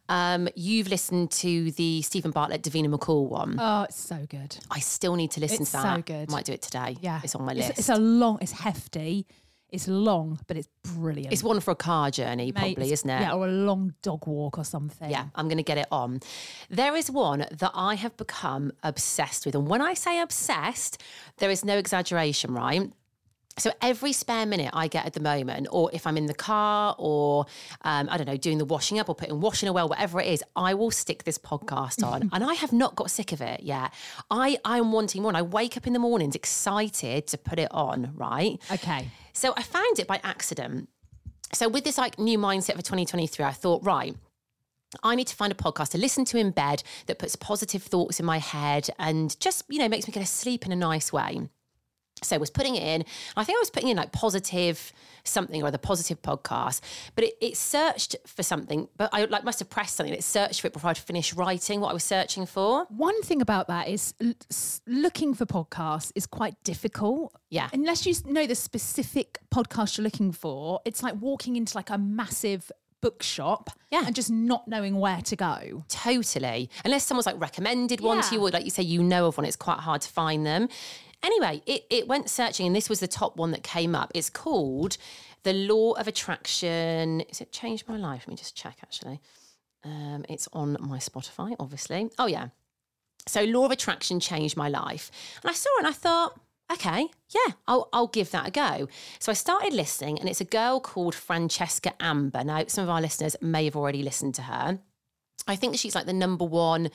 Um, 0.08 0.48
you've 0.56 0.88
listened 0.88 1.30
to 1.32 1.70
the 1.72 2.00
Steven 2.02 2.30
Bartlett, 2.30 2.62
Davina 2.62 2.86
McCall 2.94 3.28
one. 3.28 3.56
Oh, 3.58 3.82
it's 3.82 4.00
so 4.00 4.24
good. 4.28 4.56
I 4.70 4.80
still 4.80 5.16
need 5.16 5.32
to 5.32 5.40
listen 5.40 5.62
It's 5.62 5.70
to 5.72 5.76
that. 5.78 5.96
so 5.96 6.02
good. 6.02 6.30
Might 6.30 6.46
do 6.46 6.52
it 6.52 6.62
today. 6.62 6.96
Yeah. 7.00 7.20
It's 7.22 7.34
on 7.34 7.44
my 7.44 7.52
It's- 7.52 7.68
list. 7.68 7.78
It's, 7.80 7.88
a 7.90 7.96
long, 7.96 8.38
it's 8.40 8.52
hefty, 8.52 9.26
it's 9.72 9.88
long, 9.88 10.38
but 10.46 10.56
it's 10.56 10.68
brilliant. 10.84 11.32
It's 11.32 11.42
one 11.42 11.58
for 11.60 11.70
a 11.70 11.74
car 11.74 12.10
journey, 12.10 12.52
Mate, 12.52 12.74
probably, 12.74 12.92
isn't 12.92 13.08
it? 13.08 13.20
Yeah, 13.20 13.32
or 13.32 13.46
a 13.46 13.50
long 13.50 13.94
dog 14.02 14.26
walk 14.26 14.58
or 14.58 14.64
something. 14.64 15.10
Yeah, 15.10 15.26
I'm 15.34 15.48
going 15.48 15.56
to 15.56 15.62
get 15.62 15.78
it 15.78 15.86
on. 15.90 16.20
There 16.68 16.94
is 16.94 17.10
one 17.10 17.46
that 17.50 17.70
I 17.74 17.94
have 17.94 18.16
become 18.16 18.72
obsessed 18.82 19.46
with. 19.46 19.54
And 19.54 19.66
when 19.66 19.80
I 19.80 19.94
say 19.94 20.20
obsessed, 20.20 21.02
there 21.38 21.50
is 21.50 21.64
no 21.64 21.78
exaggeration, 21.78 22.52
right? 22.52 22.92
So 23.58 23.70
every 23.82 24.12
spare 24.12 24.46
minute 24.46 24.70
I 24.72 24.88
get 24.88 25.04
at 25.04 25.12
the 25.12 25.20
moment, 25.20 25.68
or 25.70 25.90
if 25.92 26.06
I'm 26.06 26.16
in 26.16 26.26
the 26.26 26.34
car, 26.34 26.94
or 26.98 27.46
um, 27.82 28.08
I 28.10 28.16
don't 28.16 28.26
know, 28.26 28.36
doing 28.36 28.58
the 28.58 28.64
washing 28.64 28.98
up 28.98 29.08
or 29.08 29.14
putting 29.14 29.40
washing 29.40 29.68
away, 29.68 29.82
whatever 29.82 30.20
it 30.20 30.28
is, 30.28 30.42
I 30.56 30.74
will 30.74 30.90
stick 30.90 31.24
this 31.24 31.38
podcast 31.38 32.06
on, 32.06 32.30
and 32.32 32.42
I 32.42 32.54
have 32.54 32.72
not 32.72 32.96
got 32.96 33.10
sick 33.10 33.32
of 33.32 33.40
it 33.40 33.62
yet. 33.62 33.92
I 34.30 34.58
I'm 34.64 34.92
wanting 34.92 35.22
more. 35.22 35.30
And 35.30 35.36
I 35.36 35.42
wake 35.42 35.76
up 35.76 35.86
in 35.86 35.92
the 35.92 35.98
mornings 35.98 36.34
excited 36.34 37.26
to 37.28 37.38
put 37.38 37.58
it 37.58 37.68
on. 37.70 38.12
Right? 38.14 38.60
Okay. 38.70 39.08
So 39.32 39.52
I 39.56 39.62
found 39.62 39.98
it 39.98 40.06
by 40.06 40.20
accident. 40.24 40.88
So 41.52 41.68
with 41.68 41.84
this 41.84 41.98
like 41.98 42.18
new 42.18 42.38
mindset 42.38 42.76
for 42.76 42.82
2023, 42.82 43.44
I 43.44 43.52
thought, 43.52 43.84
right. 43.84 44.16
I 45.02 45.14
need 45.14 45.26
to 45.28 45.36
find 45.36 45.50
a 45.50 45.56
podcast 45.56 45.90
to 45.90 45.98
listen 45.98 46.24
to 46.26 46.38
in 46.38 46.50
bed 46.50 46.82
that 47.06 47.18
puts 47.18 47.34
positive 47.34 47.82
thoughts 47.82 48.20
in 48.20 48.26
my 48.26 48.38
head 48.38 48.90
and 48.98 49.38
just, 49.40 49.64
you 49.68 49.78
know, 49.78 49.88
makes 49.88 50.06
me 50.06 50.12
go 50.12 50.20
to 50.20 50.26
sleep 50.26 50.66
in 50.66 50.72
a 50.72 50.76
nice 50.76 51.12
way. 51.12 51.48
So 52.22 52.36
I 52.36 52.38
was 52.38 52.50
putting 52.50 52.76
it 52.76 52.82
in. 52.82 53.04
I 53.36 53.44
think 53.44 53.56
I 53.56 53.60
was 53.60 53.70
putting 53.70 53.88
in 53.90 53.96
like 53.96 54.12
positive 54.12 54.92
something 55.24 55.62
or 55.62 55.70
the 55.70 55.78
positive 55.78 56.20
podcast, 56.22 56.80
but 57.14 57.24
it, 57.24 57.34
it 57.40 57.56
searched 57.56 58.16
for 58.26 58.42
something. 58.42 58.88
But 58.96 59.10
I 59.12 59.24
like 59.26 59.44
must 59.44 59.58
have 59.60 59.70
pressed 59.70 59.96
something. 59.96 60.12
It 60.14 60.24
searched 60.24 60.60
for 60.60 60.66
it 60.66 60.72
before 60.72 60.90
I'd 60.90 60.98
finished 60.98 61.34
writing 61.34 61.80
what 61.80 61.90
I 61.90 61.92
was 61.92 62.04
searching 62.04 62.46
for. 62.46 62.86
One 62.88 63.20
thing 63.22 63.40
about 63.40 63.68
that 63.68 63.88
is 63.88 64.14
l- 64.20 64.34
looking 64.86 65.34
for 65.34 65.46
podcasts 65.46 66.12
is 66.14 66.26
quite 66.26 66.54
difficult. 66.64 67.34
Yeah. 67.50 67.68
Unless 67.72 68.06
you 68.06 68.14
know 68.32 68.46
the 68.46 68.54
specific 68.54 69.38
podcast 69.54 69.96
you're 69.98 70.04
looking 70.04 70.32
for, 70.32 70.80
it's 70.84 71.02
like 71.02 71.14
walking 71.20 71.56
into 71.56 71.76
like 71.76 71.90
a 71.90 71.98
massive 71.98 72.70
bookshop 73.00 73.68
Yeah. 73.90 74.04
and 74.06 74.14
just 74.14 74.30
not 74.30 74.68
knowing 74.68 74.96
where 74.96 75.20
to 75.22 75.34
go. 75.36 75.84
Totally. 75.88 76.70
Unless 76.84 77.04
someone's 77.04 77.26
like 77.26 77.40
recommended 77.40 78.00
one 78.00 78.22
to 78.22 78.34
you, 78.34 78.40
or 78.40 78.50
like 78.50 78.64
you 78.64 78.70
say, 78.70 78.82
you 78.84 79.02
know 79.02 79.26
of 79.26 79.36
one, 79.36 79.44
it's 79.44 79.56
quite 79.56 79.78
hard 79.80 80.00
to 80.02 80.08
find 80.08 80.46
them. 80.46 80.68
Anyway, 81.22 81.62
it, 81.66 81.84
it 81.90 82.08
went 82.08 82.28
searching, 82.28 82.66
and 82.66 82.74
this 82.74 82.88
was 82.88 83.00
the 83.00 83.08
top 83.08 83.36
one 83.36 83.52
that 83.52 83.62
came 83.62 83.94
up. 83.94 84.10
It's 84.14 84.30
called 84.30 84.96
The 85.44 85.52
Law 85.52 85.92
of 85.92 86.08
Attraction. 86.08 87.20
Is 87.22 87.40
it 87.40 87.52
changed 87.52 87.88
my 87.88 87.96
life? 87.96 88.22
Let 88.22 88.28
me 88.28 88.36
just 88.36 88.56
check 88.56 88.78
actually. 88.82 89.20
Um, 89.84 90.24
it's 90.28 90.48
on 90.52 90.76
my 90.80 90.98
Spotify, 90.98 91.54
obviously. 91.58 92.10
Oh, 92.18 92.26
yeah. 92.26 92.48
So, 93.26 93.44
Law 93.44 93.66
of 93.66 93.70
Attraction 93.70 94.20
changed 94.20 94.56
my 94.56 94.68
life. 94.68 95.10
And 95.42 95.50
I 95.50 95.54
saw 95.54 95.70
it 95.76 95.84
and 95.84 95.86
I 95.88 95.92
thought, 95.92 96.40
okay, 96.72 97.08
yeah, 97.30 97.54
I'll, 97.66 97.88
I'll 97.92 98.06
give 98.06 98.30
that 98.30 98.48
a 98.48 98.50
go. 98.50 98.88
So 99.18 99.30
I 99.30 99.34
started 99.34 99.72
listening, 99.72 100.18
and 100.18 100.28
it's 100.28 100.40
a 100.40 100.46
girl 100.46 100.80
called 100.80 101.14
Francesca 101.14 101.92
Amber. 102.00 102.44
Now, 102.44 102.64
some 102.66 102.84
of 102.84 102.90
our 102.90 103.00
listeners 103.00 103.36
may 103.40 103.64
have 103.64 103.76
already 103.76 104.02
listened 104.02 104.34
to 104.36 104.42
her. 104.42 104.78
I 105.46 105.56
think 105.56 105.76
she's 105.76 105.94
like 105.94 106.06
the 106.06 106.12
number 106.12 106.44
one 106.44 106.90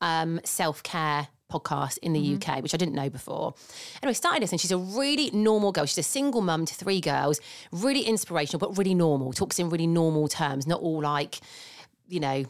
um, 0.00 0.40
self 0.44 0.82
care 0.82 1.28
podcast 1.52 1.98
in 1.98 2.12
the 2.12 2.34
UK, 2.36 2.62
which 2.62 2.74
I 2.74 2.76
didn't 2.76 2.94
know 2.94 3.10
before. 3.10 3.54
Anyway, 4.02 4.14
started 4.14 4.40
listening. 4.40 4.58
She's 4.60 4.72
a 4.72 4.78
really 4.78 5.30
normal 5.32 5.72
girl. 5.72 5.84
She's 5.86 5.98
a 5.98 6.02
single 6.02 6.40
mum 6.40 6.64
to 6.66 6.74
three 6.74 7.00
girls, 7.00 7.40
really 7.70 8.02
inspirational, 8.02 8.58
but 8.58 8.76
really 8.78 8.94
normal. 8.94 9.32
Talks 9.32 9.58
in 9.58 9.68
really 9.68 9.86
normal 9.86 10.28
terms, 10.28 10.66
not 10.66 10.80
all 10.80 11.00
like, 11.02 11.40
you 12.08 12.20
know, 12.20 12.44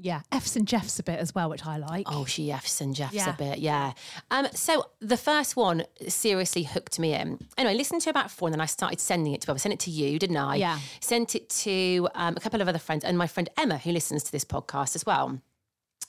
Yeah. 0.00 0.20
F's 0.30 0.54
and 0.54 0.66
Jeff's 0.68 1.00
a 1.00 1.02
bit 1.02 1.18
as 1.18 1.34
well, 1.34 1.50
which 1.50 1.66
I 1.66 1.76
like. 1.76 2.06
Oh, 2.08 2.24
she 2.24 2.52
F's 2.52 2.80
and 2.80 2.94
Jeff's 2.94 3.14
Yeah. 3.14 3.30
a 3.34 3.36
bit, 3.36 3.58
yeah. 3.58 3.94
Um, 4.30 4.46
so 4.54 4.84
the 5.00 5.16
first 5.16 5.56
one 5.56 5.84
seriously 6.06 6.62
hooked 6.62 7.00
me 7.00 7.14
in. 7.14 7.38
Anyway, 7.56 7.74
I 7.74 7.76
listened 7.76 8.02
to 8.02 8.10
about 8.10 8.30
four 8.30 8.46
and 8.48 8.54
then 8.54 8.60
I 8.60 8.66
started 8.66 9.00
sending 9.00 9.32
it 9.34 9.40
to 9.40 9.46
people. 9.46 9.56
I 9.56 9.58
sent 9.58 9.74
it 9.74 9.80
to 9.80 9.90
you, 9.90 10.18
didn't 10.20 10.36
I? 10.36 10.54
Yeah. 10.54 10.78
Sent 11.00 11.34
it 11.34 11.48
to 11.66 12.08
um, 12.14 12.34
a 12.36 12.40
couple 12.40 12.60
of 12.60 12.68
other 12.68 12.78
friends 12.78 13.02
and 13.02 13.18
my 13.18 13.26
friend 13.26 13.48
Emma, 13.56 13.78
who 13.78 13.90
listens 13.90 14.22
to 14.22 14.30
this 14.30 14.44
podcast 14.44 14.94
as 14.94 15.04
well. 15.04 15.40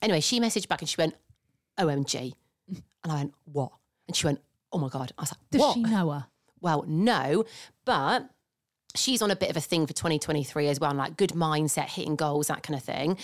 Anyway, 0.04 0.20
she 0.22 0.40
messaged 0.40 0.68
back 0.68 0.82
and 0.84 0.88
she 0.90 0.96
went, 1.00 1.16
OMG. 1.80 2.34
And 3.04 3.12
I 3.12 3.16
went, 3.16 3.34
what? 3.46 3.72
And 4.08 4.16
she 4.16 4.28
went, 4.28 4.42
oh 4.72 4.78
my 4.78 4.90
God. 4.90 5.12
I 5.18 5.22
was 5.22 5.32
like, 5.32 5.50
Does 5.52 5.62
what? 5.62 5.74
she 5.74 5.82
know 5.82 6.12
her? 6.12 6.26
Well, 6.62 6.84
no, 6.88 7.46
but 7.86 8.30
she's 8.96 9.22
on 9.22 9.32
a 9.32 9.36
bit 9.36 9.50
of 9.50 9.58
a 9.58 9.62
thing 9.62 9.86
for 9.86 9.94
2023 9.94 10.68
as 10.68 10.80
well, 10.80 10.94
like 10.94 11.16
good 11.16 11.32
mindset, 11.32 11.86
hitting 11.86 12.16
goals, 12.16 12.48
that 12.48 12.64
kind 12.64 12.78
of 12.78 12.84
thing. 12.84 13.18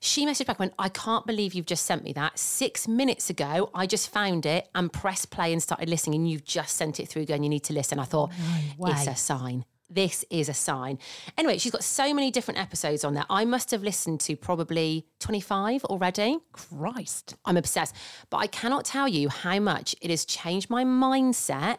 She 0.00 0.26
messaged 0.26 0.46
back 0.46 0.58
and 0.58 0.70
went, 0.70 0.74
I 0.78 0.88
can't 0.88 1.26
believe 1.26 1.54
you've 1.54 1.66
just 1.66 1.84
sent 1.84 2.04
me 2.04 2.12
that. 2.14 2.38
Six 2.38 2.88
minutes 2.88 3.30
ago, 3.30 3.70
I 3.74 3.86
just 3.86 4.10
found 4.10 4.46
it 4.46 4.68
and 4.74 4.92
pressed 4.92 5.30
play 5.30 5.52
and 5.52 5.62
started 5.62 5.88
listening, 5.88 6.20
and 6.20 6.30
you've 6.30 6.44
just 6.44 6.76
sent 6.76 6.98
it 6.98 7.08
through 7.08 7.26
going, 7.26 7.42
you 7.42 7.50
need 7.50 7.64
to 7.64 7.72
listen. 7.72 7.98
I 7.98 8.04
thought, 8.04 8.30
way. 8.78 8.90
it's 8.92 9.06
a 9.06 9.14
sign. 9.14 9.64
This 9.90 10.24
is 10.30 10.48
a 10.48 10.54
sign. 10.54 10.98
Anyway, 11.36 11.58
she's 11.58 11.72
got 11.72 11.84
so 11.84 12.14
many 12.14 12.30
different 12.30 12.60
episodes 12.60 13.04
on 13.04 13.14
there. 13.14 13.24
I 13.28 13.44
must 13.44 13.70
have 13.72 13.82
listened 13.82 14.20
to 14.20 14.36
probably 14.36 15.06
25 15.18 15.84
already. 15.86 16.38
Christ. 16.52 17.34
I'm 17.44 17.56
obsessed. 17.56 17.94
But 18.30 18.38
I 18.38 18.46
cannot 18.46 18.84
tell 18.84 19.08
you 19.08 19.28
how 19.28 19.58
much 19.58 19.94
it 20.00 20.10
has 20.10 20.24
changed 20.24 20.70
my 20.70 20.84
mindset 20.84 21.78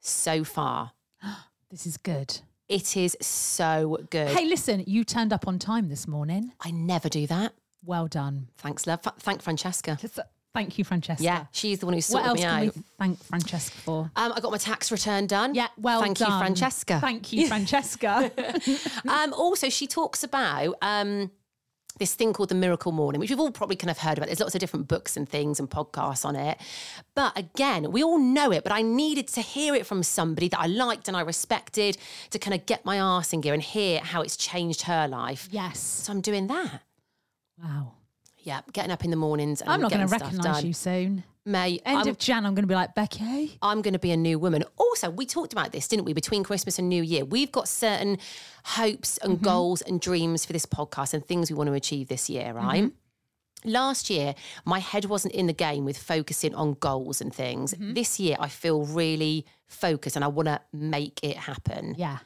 so 0.00 0.44
far. 0.44 0.92
This 1.70 1.86
is 1.86 1.96
good. 1.96 2.38
It 2.68 2.96
is 2.96 3.16
so 3.20 3.98
good. 4.10 4.28
Hey, 4.28 4.44
listen, 4.46 4.84
you 4.86 5.02
turned 5.02 5.32
up 5.32 5.48
on 5.48 5.58
time 5.58 5.88
this 5.88 6.06
morning. 6.06 6.52
I 6.60 6.70
never 6.70 7.08
do 7.08 7.26
that. 7.26 7.52
Well 7.84 8.06
done. 8.06 8.48
Thanks, 8.58 8.86
love. 8.86 9.00
F- 9.04 9.14
thank 9.18 9.42
Francesca. 9.42 9.98
Uh, 10.16 10.22
Thank 10.54 10.78
you, 10.78 10.84
Francesca. 10.84 11.22
Yeah, 11.22 11.46
she's 11.50 11.80
the 11.80 11.86
one 11.86 11.94
who 11.94 11.96
What 11.96 12.04
sorted 12.04 12.26
else 12.28 12.36
me 12.38 12.42
can 12.44 12.68
out. 12.68 12.76
we 12.76 12.82
thank 12.98 13.24
Francesca 13.24 13.76
for? 13.78 14.10
Um, 14.14 14.32
I 14.36 14.40
got 14.40 14.52
my 14.52 14.58
tax 14.58 14.92
return 14.92 15.26
done. 15.26 15.54
Yeah, 15.54 15.66
well 15.76 16.00
Thank 16.00 16.18
done. 16.18 16.30
you, 16.30 16.38
Francesca. 16.38 17.00
Thank 17.00 17.32
you, 17.32 17.48
Francesca. 17.54 18.30
um, 19.08 19.32
also, 19.32 19.68
she 19.68 19.88
talks 19.88 20.22
about 20.22 20.76
um, 20.80 21.32
this 21.98 22.14
thing 22.14 22.32
called 22.32 22.50
the 22.50 22.54
Miracle 22.54 22.92
Morning, 22.92 23.18
which 23.18 23.30
we've 23.30 23.40
all 23.40 23.50
probably 23.50 23.74
kind 23.74 23.90
of 23.90 23.98
heard 23.98 24.16
about. 24.16 24.26
There's 24.26 24.38
lots 24.38 24.54
of 24.54 24.60
different 24.60 24.86
books 24.86 25.16
and 25.16 25.28
things 25.28 25.58
and 25.58 25.68
podcasts 25.68 26.24
on 26.24 26.36
it. 26.36 26.58
But 27.16 27.36
again, 27.36 27.90
we 27.90 28.04
all 28.04 28.20
know 28.20 28.52
it, 28.52 28.62
but 28.62 28.72
I 28.72 28.82
needed 28.82 29.26
to 29.28 29.40
hear 29.42 29.74
it 29.74 29.86
from 29.86 30.04
somebody 30.04 30.48
that 30.50 30.60
I 30.60 30.66
liked 30.66 31.08
and 31.08 31.16
I 31.16 31.22
respected 31.22 31.96
to 32.30 32.38
kind 32.38 32.54
of 32.54 32.64
get 32.66 32.84
my 32.84 33.00
arse 33.00 33.32
in 33.32 33.40
gear 33.40 33.54
and 33.54 33.62
hear 33.62 33.98
how 34.00 34.22
it's 34.22 34.36
changed 34.36 34.82
her 34.82 35.08
life. 35.08 35.48
yes. 35.50 35.80
So 35.80 36.12
I'm 36.12 36.20
doing 36.20 36.46
that. 36.46 36.82
Wow. 37.60 37.92
Yeah, 38.44 38.60
getting 38.72 38.92
up 38.92 39.04
in 39.04 39.10
the 39.10 39.16
mornings 39.16 39.60
and 39.60 39.70
I'm 39.70 39.80
not 39.80 39.90
going 39.90 40.06
to 40.06 40.12
recognise 40.12 40.62
you 40.64 40.72
soon. 40.72 41.24
May 41.46 41.78
End 41.84 41.98
I'm- 41.98 42.08
of 42.08 42.16
Jan, 42.18 42.46
I'm 42.46 42.54
going 42.54 42.62
to 42.62 42.66
be 42.68 42.74
like, 42.74 42.94
Becky. 42.94 43.58
I'm 43.60 43.82
going 43.82 43.92
to 43.92 43.98
be 43.98 44.12
a 44.12 44.16
new 44.16 44.38
woman. 44.38 44.64
Also, 44.78 45.10
we 45.10 45.26
talked 45.26 45.52
about 45.52 45.72
this, 45.72 45.88
didn't 45.88 46.04
we? 46.06 46.12
Between 46.14 46.42
Christmas 46.44 46.78
and 46.78 46.88
New 46.88 47.02
Year, 47.02 47.24
we've 47.24 47.52
got 47.52 47.68
certain 47.68 48.16
hopes 48.64 49.18
and 49.18 49.34
Mm-hmm. 49.34 49.44
goals 49.44 49.82
and 49.82 50.00
dreams 50.00 50.46
for 50.46 50.52
this 50.54 50.64
podcast 50.64 51.12
and 51.12 51.24
things 51.26 51.50
we 51.50 51.56
want 51.56 51.68
to 51.68 51.74
achieve 51.74 52.08
this 52.08 52.30
year, 52.30 52.52
right? 52.54 52.84
Mm-hmm. 52.84 52.94
Last 53.64 54.10
year, 54.10 54.34
my 54.64 54.78
head 54.78 55.06
wasn't 55.06 55.34
in 55.34 55.46
the 55.46 55.52
game 55.52 55.84
with 55.84 55.98
focusing 55.98 56.54
on 56.54 56.74
goals 56.74 57.20
and 57.20 57.34
things. 57.34 57.74
Mm-hmm. 57.74 57.94
This 57.94 58.20
year, 58.20 58.36
I 58.38 58.48
feel 58.48 58.84
really 58.84 59.46
focused 59.66 60.16
and 60.16 60.24
I 60.24 60.28
want 60.28 60.46
to 60.46 60.60
make 60.72 61.20
it 61.22 61.36
happen. 61.36 61.94
Yeah. 61.98 62.18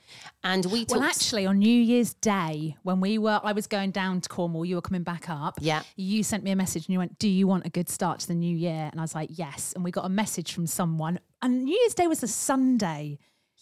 And 0.44 0.64
we 0.66 0.84
talked. 0.84 1.00
Well, 1.00 1.08
actually, 1.08 1.46
on 1.46 1.58
New 1.58 1.82
Year's 1.82 2.14
Day, 2.14 2.76
when 2.82 3.00
we 3.00 3.18
were, 3.18 3.40
I 3.42 3.52
was 3.52 3.66
going 3.66 3.90
down 3.90 4.20
to 4.20 4.28
Cornwall, 4.28 4.64
you 4.64 4.74
were 4.74 4.82
coming 4.82 5.02
back 5.02 5.28
up. 5.28 5.58
Yeah. 5.60 5.82
You 5.96 6.22
sent 6.22 6.44
me 6.44 6.50
a 6.50 6.56
message 6.56 6.86
and 6.86 6.92
you 6.92 6.98
went, 6.98 7.18
Do 7.18 7.28
you 7.28 7.46
want 7.46 7.66
a 7.66 7.70
good 7.70 7.88
start 7.88 8.20
to 8.20 8.28
the 8.28 8.34
new 8.34 8.56
year? 8.56 8.88
And 8.90 9.00
I 9.00 9.02
was 9.02 9.14
like, 9.14 9.30
Yes. 9.32 9.72
And 9.72 9.84
we 9.84 9.90
got 9.90 10.04
a 10.04 10.10
message 10.10 10.52
from 10.52 10.66
someone. 10.66 11.20
And 11.42 11.64
New 11.64 11.78
Year's 11.78 11.94
Day 11.94 12.06
was 12.06 12.22
a 12.22 12.28
Sunday. 12.28 13.18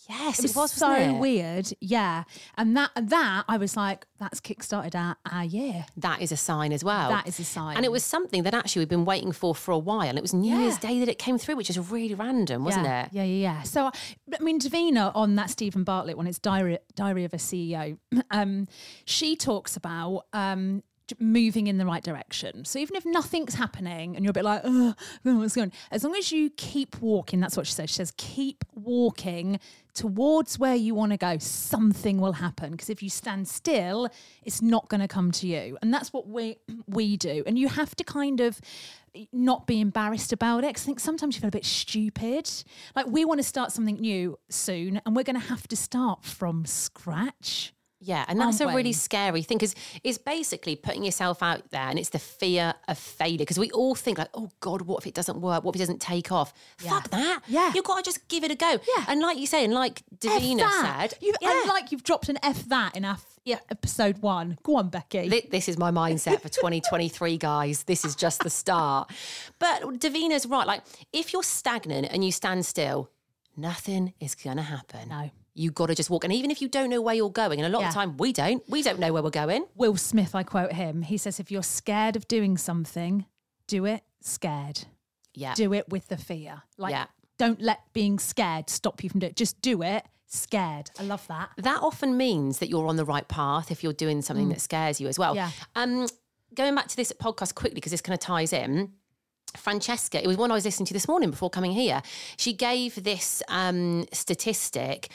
Yes, 0.08 0.38
It 0.38 0.42
was, 0.42 0.56
wasn't 0.56 0.78
so 0.80 0.94
it? 0.94 1.18
weird. 1.18 1.72
Yeah. 1.80 2.24
And 2.56 2.76
that, 2.76 2.90
that 2.96 3.44
I 3.48 3.56
was 3.56 3.76
like, 3.76 4.06
That's 4.18 4.40
kickstarted 4.40 4.94
our, 4.94 5.16
our 5.30 5.44
year. 5.44 5.86
That 5.96 6.22
is 6.22 6.32
a 6.32 6.36
sign 6.36 6.72
as 6.72 6.84
well. 6.84 7.08
That 7.10 7.26
is 7.26 7.38
a 7.40 7.44
sign. 7.44 7.76
And 7.76 7.84
it 7.84 7.90
was 7.92 8.04
something 8.04 8.42
that 8.44 8.54
actually 8.54 8.80
we've 8.80 8.88
been 8.88 9.04
waiting 9.04 9.32
for 9.32 9.54
for 9.54 9.72
a 9.72 9.78
while. 9.78 10.16
It 10.16 10.22
was 10.22 10.32
New 10.32 10.52
Yeah. 10.54 10.62
Year's 10.62 10.78
Day 10.78 11.00
that 11.00 11.08
it 11.08 11.18
came 11.18 11.38
through, 11.38 11.56
which 11.56 11.70
is 11.70 11.78
really 11.90 12.14
random, 12.14 12.64
wasn't 12.64 12.84
yeah, 12.86 13.04
it? 13.06 13.08
Yeah, 13.12 13.24
yeah, 13.24 13.42
yeah. 13.58 13.62
So, 13.62 13.86
I 13.86 14.42
mean, 14.42 14.60
Davina 14.60 15.12
on 15.14 15.34
that 15.36 15.50
Steven 15.50 15.84
Bartlett 15.84 16.16
one, 16.16 16.26
it's 16.26 16.38
Diary, 16.38 16.78
Diary 16.94 17.24
of 17.24 17.34
a 17.34 17.38
CEO. 17.38 17.98
Um, 18.30 18.66
she 19.04 19.36
talks 19.36 19.76
about 19.76 20.24
um, 20.32 20.82
moving 21.18 21.66
in 21.66 21.78
the 21.78 21.86
right 21.86 22.02
direction. 22.02 22.64
So 22.64 22.78
even 22.78 22.96
if 22.96 23.04
nothing's 23.06 23.54
happening 23.54 24.16
and 24.16 24.24
you're 24.24 24.30
a 24.30 24.34
bit 24.34 24.44
like, 24.44 24.62
oh, 24.64 24.94
what's 25.22 25.54
going 25.54 25.66
on? 25.68 25.72
As 25.90 26.04
long 26.04 26.14
as 26.16 26.32
you 26.32 26.50
keep 26.50 27.00
walking, 27.00 27.40
that's 27.40 27.56
what 27.56 27.66
she 27.66 27.72
says. 27.72 27.90
She 27.90 27.96
says, 27.96 28.12
keep 28.16 28.64
walking 28.74 29.60
towards 29.94 30.58
where 30.58 30.74
you 30.74 30.94
want 30.94 31.12
to 31.12 31.16
go, 31.16 31.38
something 31.38 32.20
will 32.20 32.34
happen. 32.34 32.72
Because 32.72 32.90
if 32.90 33.02
you 33.02 33.08
stand 33.10 33.48
still, 33.48 34.08
it's 34.44 34.60
not 34.60 34.88
going 34.88 35.00
to 35.00 35.08
come 35.08 35.30
to 35.32 35.46
you. 35.46 35.78
And 35.82 35.92
that's 35.92 36.12
what 36.12 36.28
we 36.28 36.56
we 36.86 37.16
do. 37.16 37.42
And 37.46 37.58
you 37.58 37.68
have 37.68 37.96
to 37.96 38.04
kind 38.04 38.40
of 38.40 38.60
eh, 39.14 39.24
not 39.32 39.66
be 39.66 39.80
embarrassed 39.80 40.32
about 40.32 40.64
it. 40.64 40.74
'cause 40.74 40.84
I 40.84 40.86
think 40.86 41.00
sometimes 41.00 41.34
you 41.34 41.40
feel 41.40 41.48
a 41.48 41.50
bit 41.50 41.64
stupid. 41.64 42.50
Like 42.94 43.06
we 43.06 43.24
want 43.24 43.38
to 43.38 43.44
start 43.44 43.72
something 43.72 43.96
new 43.96 44.38
soon, 44.50 45.00
and 45.06 45.16
we're 45.16 45.22
going 45.24 45.40
to 45.40 45.48
have 45.48 45.66
to 45.68 45.76
start 45.76 46.24
from 46.24 46.66
scratch. 46.66 47.72
Yeah, 47.98 48.24
and 48.28 48.38
that's 48.38 48.60
a 48.60 48.66
really 48.66 48.92
scary 48.92 49.42
thing 49.42 49.56
because 49.56 49.74
it's 50.04 50.18
basically 50.18 50.76
putting 50.76 51.02
yourself 51.02 51.42
out 51.42 51.70
there 51.70 51.88
and 51.88 51.98
it's 51.98 52.10
the 52.10 52.18
fear 52.18 52.74
of 52.88 52.98
failure 52.98 53.38
because 53.38 53.58
we 53.58 53.70
all 53.70 53.94
think 53.94 54.18
like, 54.18 54.28
oh 54.34 54.50
God, 54.60 54.82
what 54.82 55.02
if 55.02 55.06
it 55.06 55.14
doesn't 55.14 55.40
work? 55.40 55.64
What 55.64 55.74
if 55.74 55.80
it 55.80 55.84
doesn't 55.84 56.00
take 56.02 56.30
off? 56.30 56.52
Fuck 56.76 57.08
that. 57.10 57.42
Yeah. 57.48 57.72
You've 57.74 57.84
got 57.84 57.96
to 57.96 58.02
just 58.02 58.28
give 58.28 58.44
it 58.44 58.50
a 58.50 58.54
go. 58.54 58.78
Yeah. 58.96 59.06
And 59.08 59.20
like 59.20 59.38
you 59.38 59.46
say, 59.46 59.64
and 59.64 59.72
like 59.72 60.02
Davina 60.18 60.68
said, 60.82 61.14
You've, 61.22 61.36
yeah, 61.40 61.58
and 61.60 61.68
like 61.68 61.90
you've 61.90 62.02
dropped 62.02 62.28
an 62.28 62.38
F 62.42 62.64
that 62.66 62.94
in 62.96 63.04
our 63.04 63.16
yeah, 63.46 63.60
episode 63.70 64.18
one. 64.18 64.58
Go 64.64 64.76
on, 64.76 64.88
Becky. 64.88 65.28
This 65.50 65.68
is 65.68 65.78
my 65.78 65.92
mindset 65.92 66.42
for 66.42 66.48
2023, 66.48 67.38
guys. 67.38 67.84
This 67.84 68.04
is 68.04 68.16
just 68.16 68.42
the 68.42 68.50
start. 68.50 69.10
But 69.60 69.82
Davina's 70.00 70.46
right. 70.46 70.66
Like, 70.66 70.82
if 71.12 71.32
you're 71.32 71.44
stagnant 71.44 72.08
and 72.10 72.24
you 72.24 72.32
stand 72.32 72.66
still, 72.66 73.08
nothing 73.56 74.14
is 74.18 74.34
going 74.34 74.56
to 74.56 74.64
happen. 74.64 75.08
No. 75.10 75.30
You 75.58 75.70
got 75.70 75.86
to 75.86 75.94
just 75.94 76.10
walk. 76.10 76.22
And 76.24 76.32
even 76.32 76.50
if 76.50 76.60
you 76.60 76.68
don't 76.68 76.90
know 76.90 77.00
where 77.00 77.14
you're 77.14 77.30
going, 77.30 77.58
and 77.60 77.66
a 77.66 77.70
lot 77.76 77.80
Yeah. 77.82 77.88
of 77.88 77.94
time 77.94 78.16
we 78.18 78.32
don't, 78.32 78.62
we 78.68 78.82
don't 78.82 78.98
know 78.98 79.12
where 79.12 79.22
we're 79.22 79.30
going. 79.30 79.64
Will 79.74 79.96
Smith, 79.96 80.34
I 80.34 80.42
quote 80.42 80.72
him. 80.74 81.02
He 81.02 81.16
says, 81.16 81.40
"If 81.40 81.50
you're 81.50 81.62
scared 81.62 82.14
of 82.14 82.28
doing 82.28 82.58
something, 82.58 83.24
do 83.66 83.84
it 83.86 84.02
scared. 84.20 84.84
Yeah. 85.34 85.54
Do 85.54 85.72
it 85.72 85.88
with 85.88 86.08
the 86.08 86.16
fear. 86.16 86.62
Like, 86.76 86.92
Yeah. 86.92 87.06
don't 87.38 87.60
let 87.62 87.80
being 87.92 88.18
scared 88.18 88.68
stop 88.70 89.02
you 89.02 89.10
from 89.10 89.20
doing 89.20 89.30
it. 89.30 89.36
Just 89.36 89.60
do 89.62 89.82
it 89.82 90.04
scared. 90.26 90.90
I 90.98 91.04
love 91.04 91.26
that. 91.28 91.50
that 91.58 91.80
often 91.82 92.16
means 92.16 92.58
that 92.58 92.68
you're 92.68 92.86
on 92.86 92.96
the 92.96 93.04
right 93.04 93.26
path 93.28 93.70
if 93.70 93.82
you're 93.82 93.92
doing 93.92 94.22
something 94.22 94.48
that 94.50 94.60
scares 94.60 95.00
you 95.00 95.08
as 95.08 95.18
well. 95.18 95.32
Mm. 95.34 95.36
Yeah. 95.36 95.50
Um, 95.74 96.06
going 96.54 96.74
back 96.74 96.88
to 96.88 96.96
this 96.96 97.12
podcast 97.12 97.54
quickly 97.54 97.74
because 97.76 97.92
this 97.92 98.00
kind 98.02 98.14
of 98.14 98.20
ties 98.20 98.52
in. 98.52 98.92
Francesca, 99.56 100.22
it 100.22 100.26
was 100.26 100.36
one 100.36 100.50
I 100.50 100.54
was 100.54 100.64
listening 100.64 100.86
to 100.86 100.92
this 100.92 101.08
morning 101.08 101.30
before 101.30 101.48
coming 101.48 101.72
here. 101.72 102.02
She 102.36 102.52
gave 102.52 103.02
this 103.02 103.42
um, 103.48 104.04
statistic, 104.12 105.08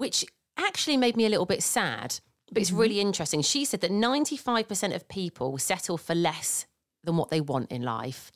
which 0.00 0.24
actually 0.56 0.96
made 0.96 1.16
me 1.16 1.24
a 1.26 1.28
little 1.28 1.46
bit 1.46 1.62
sad, 1.62 2.18
but 2.52 2.60
it's 2.60 2.70
Mm-hmm. 2.70 2.80
really 2.80 3.00
interesting. 3.00 3.42
She 3.42 3.64
said 3.64 3.80
that 3.82 3.90
95% 3.92 4.94
of 4.94 5.08
people 5.08 5.58
settle 5.58 5.96
for 5.98 6.14
less 6.14 6.66
than 7.04 7.16
what 7.16 7.30
they 7.30 7.40
want 7.40 7.70
in 7.70 7.82
life. 7.82 8.32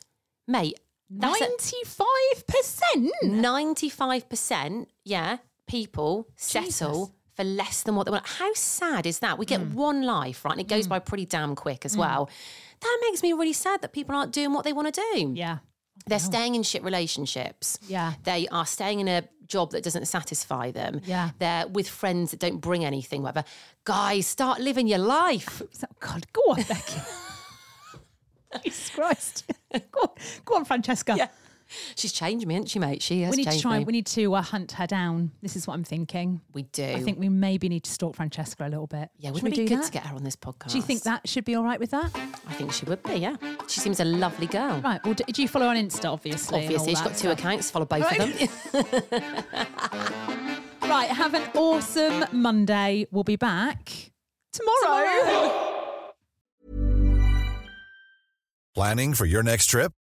Mate, 0.47 0.79
that's 1.11 1.41
Ninety-five 1.41 2.47
percent. 2.47 3.13
95%, 3.25 4.87
yeah, 5.05 5.39
people 5.67 6.29
settle 6.37 7.07
Jesus. 7.07 7.11
for 7.35 7.45
less 7.45 7.83
than 7.83 7.95
what 7.97 8.05
they 8.07 8.11
want. 8.11 8.27
How 8.27 8.53
sad 8.55 9.07
is 9.07 9.19
that? 9.21 9.39
We 9.39 9.47
get 9.47 9.61
Mm. 9.61 9.75
one 9.75 10.03
life, 10.03 10.45
right? 10.45 10.53
And 10.53 10.61
it 10.61 10.69
goes 10.69 10.87
by 10.87 10.99
pretty 10.99 11.27
damn 11.27 11.55
quick 11.55 11.85
as 11.85 11.97
well. 11.97 12.29
That 12.81 12.99
makes 13.03 13.23
me 13.23 13.33
really 13.33 13.53
sad 13.53 13.83
that 13.83 13.93
people 13.93 14.15
aren't 14.15 14.33
doing 14.33 14.53
what 14.53 14.65
they 14.65 14.73
want 14.73 14.93
to 14.95 15.01
do. 15.13 15.33
Yeah. 15.35 15.59
They're 16.07 16.19
staying 16.19 16.55
in 16.55 16.63
shit 16.63 16.83
relationships. 16.83 17.79
Yeah. 17.89 18.15
They 18.25 18.47
are 18.49 18.67
staying 18.67 19.01
in 19.01 19.09
a 19.09 19.25
job 19.47 19.71
that 19.71 19.83
doesn't 19.83 20.07
satisfy 20.07 20.71
them. 20.71 21.01
Yeah. 21.05 21.31
They're 21.39 21.67
with 21.67 21.89
friends 21.89 22.31
that 22.33 22.41
don't 22.41 22.59
bring 22.59 22.85
anything, 22.85 23.23
whatever. 23.23 23.47
Guys, 23.85 24.27
start 24.27 24.61
living 24.61 24.87
your 24.87 24.99
life. 24.99 25.63
So, 25.73 25.87
God, 26.01 26.27
go 26.33 26.43
on, 26.49 26.63
Becky. 26.63 27.01
Jesus 28.65 28.91
Christ. 28.91 29.51
go, 29.73 30.01
on, 30.03 30.09
go 30.45 30.57
on, 30.57 30.65
Francesca. 30.65 31.15
Yeah. 31.17 31.29
She's 31.97 32.13
changed 32.13 32.47
me, 32.47 32.55
hasn't 32.55 32.71
she, 32.71 32.79
mate? 32.79 33.03
She 33.03 33.23
has 33.23 33.31
We 33.31 33.39
need 33.45 33.51
to 33.51 33.61
try. 33.61 33.79
me. 33.79 33.85
We 33.85 33.93
need 33.93 34.07
to 34.07 34.35
uh, 34.35 34.43
hunt 34.43 34.73
her 34.73 34.87
down. 34.87 35.33
This 35.43 35.57
is 35.57 35.67
what 35.67 35.75
I'm 35.75 35.85
thinking. 35.85 36.41
We 36.53 36.63
do. 36.65 36.85
I 36.85 37.01
think 37.01 37.19
we 37.19 37.29
maybe 37.29 37.69
need 37.69 37.85
to 37.85 37.91
stalk 37.91 38.17
Francesca 38.17 38.67
a 38.67 38.69
little 38.69 38.87
bit. 38.87 39.11
yeah, 39.19 39.29
Should 39.29 39.35
wouldn't 39.43 39.57
we 39.57 39.63
it 39.63 39.65
be 39.65 39.69
do 39.69 39.75
good 39.77 39.83
that? 39.83 39.87
to 39.87 39.93
get 39.93 40.07
her 40.07 40.17
on 40.17 40.25
this 40.25 40.37
podcast? 40.37 40.71
Do 40.71 40.77
you 40.77 40.83
think 40.83 41.03
that 41.03 41.29
should 41.29 41.45
be 41.45 41.55
all 41.55 41.65
right 41.65 41.79
with 41.81 41.91
that? 41.93 42.11
I 42.47 42.53
think 42.55 42.73
she 42.73 42.85
would 42.87 43.03
be, 43.03 43.15
yeah. 43.17 43.37
She 43.69 43.81
seems 43.81 44.01
a 44.01 44.05
lovely 44.05 44.47
girl. 44.47 44.81
Right. 44.81 45.01
Well, 45.05 45.15
do, 45.15 45.25
do 45.25 45.43
you 45.43 45.49
follow 45.49 45.67
her 45.67 45.71
on 45.71 45.77
Insta, 45.77 46.13
obviously? 46.13 46.65
and 46.65 46.77
all 46.77 46.77
Obviously, 46.85 46.93
she's 46.93 46.99
that 47.03 47.05
got 47.09 47.13
two 47.13 47.29
stuff? 47.29 47.39
accounts, 47.39 47.71
follow 47.71 47.87
both 47.87 48.11
of 48.13 48.73
them. 48.73 49.67
Right. 50.83 51.09
Have 51.09 51.35
an 51.35 51.43
awesome 51.55 52.25
Monday. 52.31 53.07
We'll 53.11 53.25
be 53.25 53.37
back 53.37 54.13
tomorrow. 54.53 56.13
Planning 58.75 59.15
for 59.15 59.25
your 59.25 59.43
next 59.43 59.67
trip? 59.67 59.93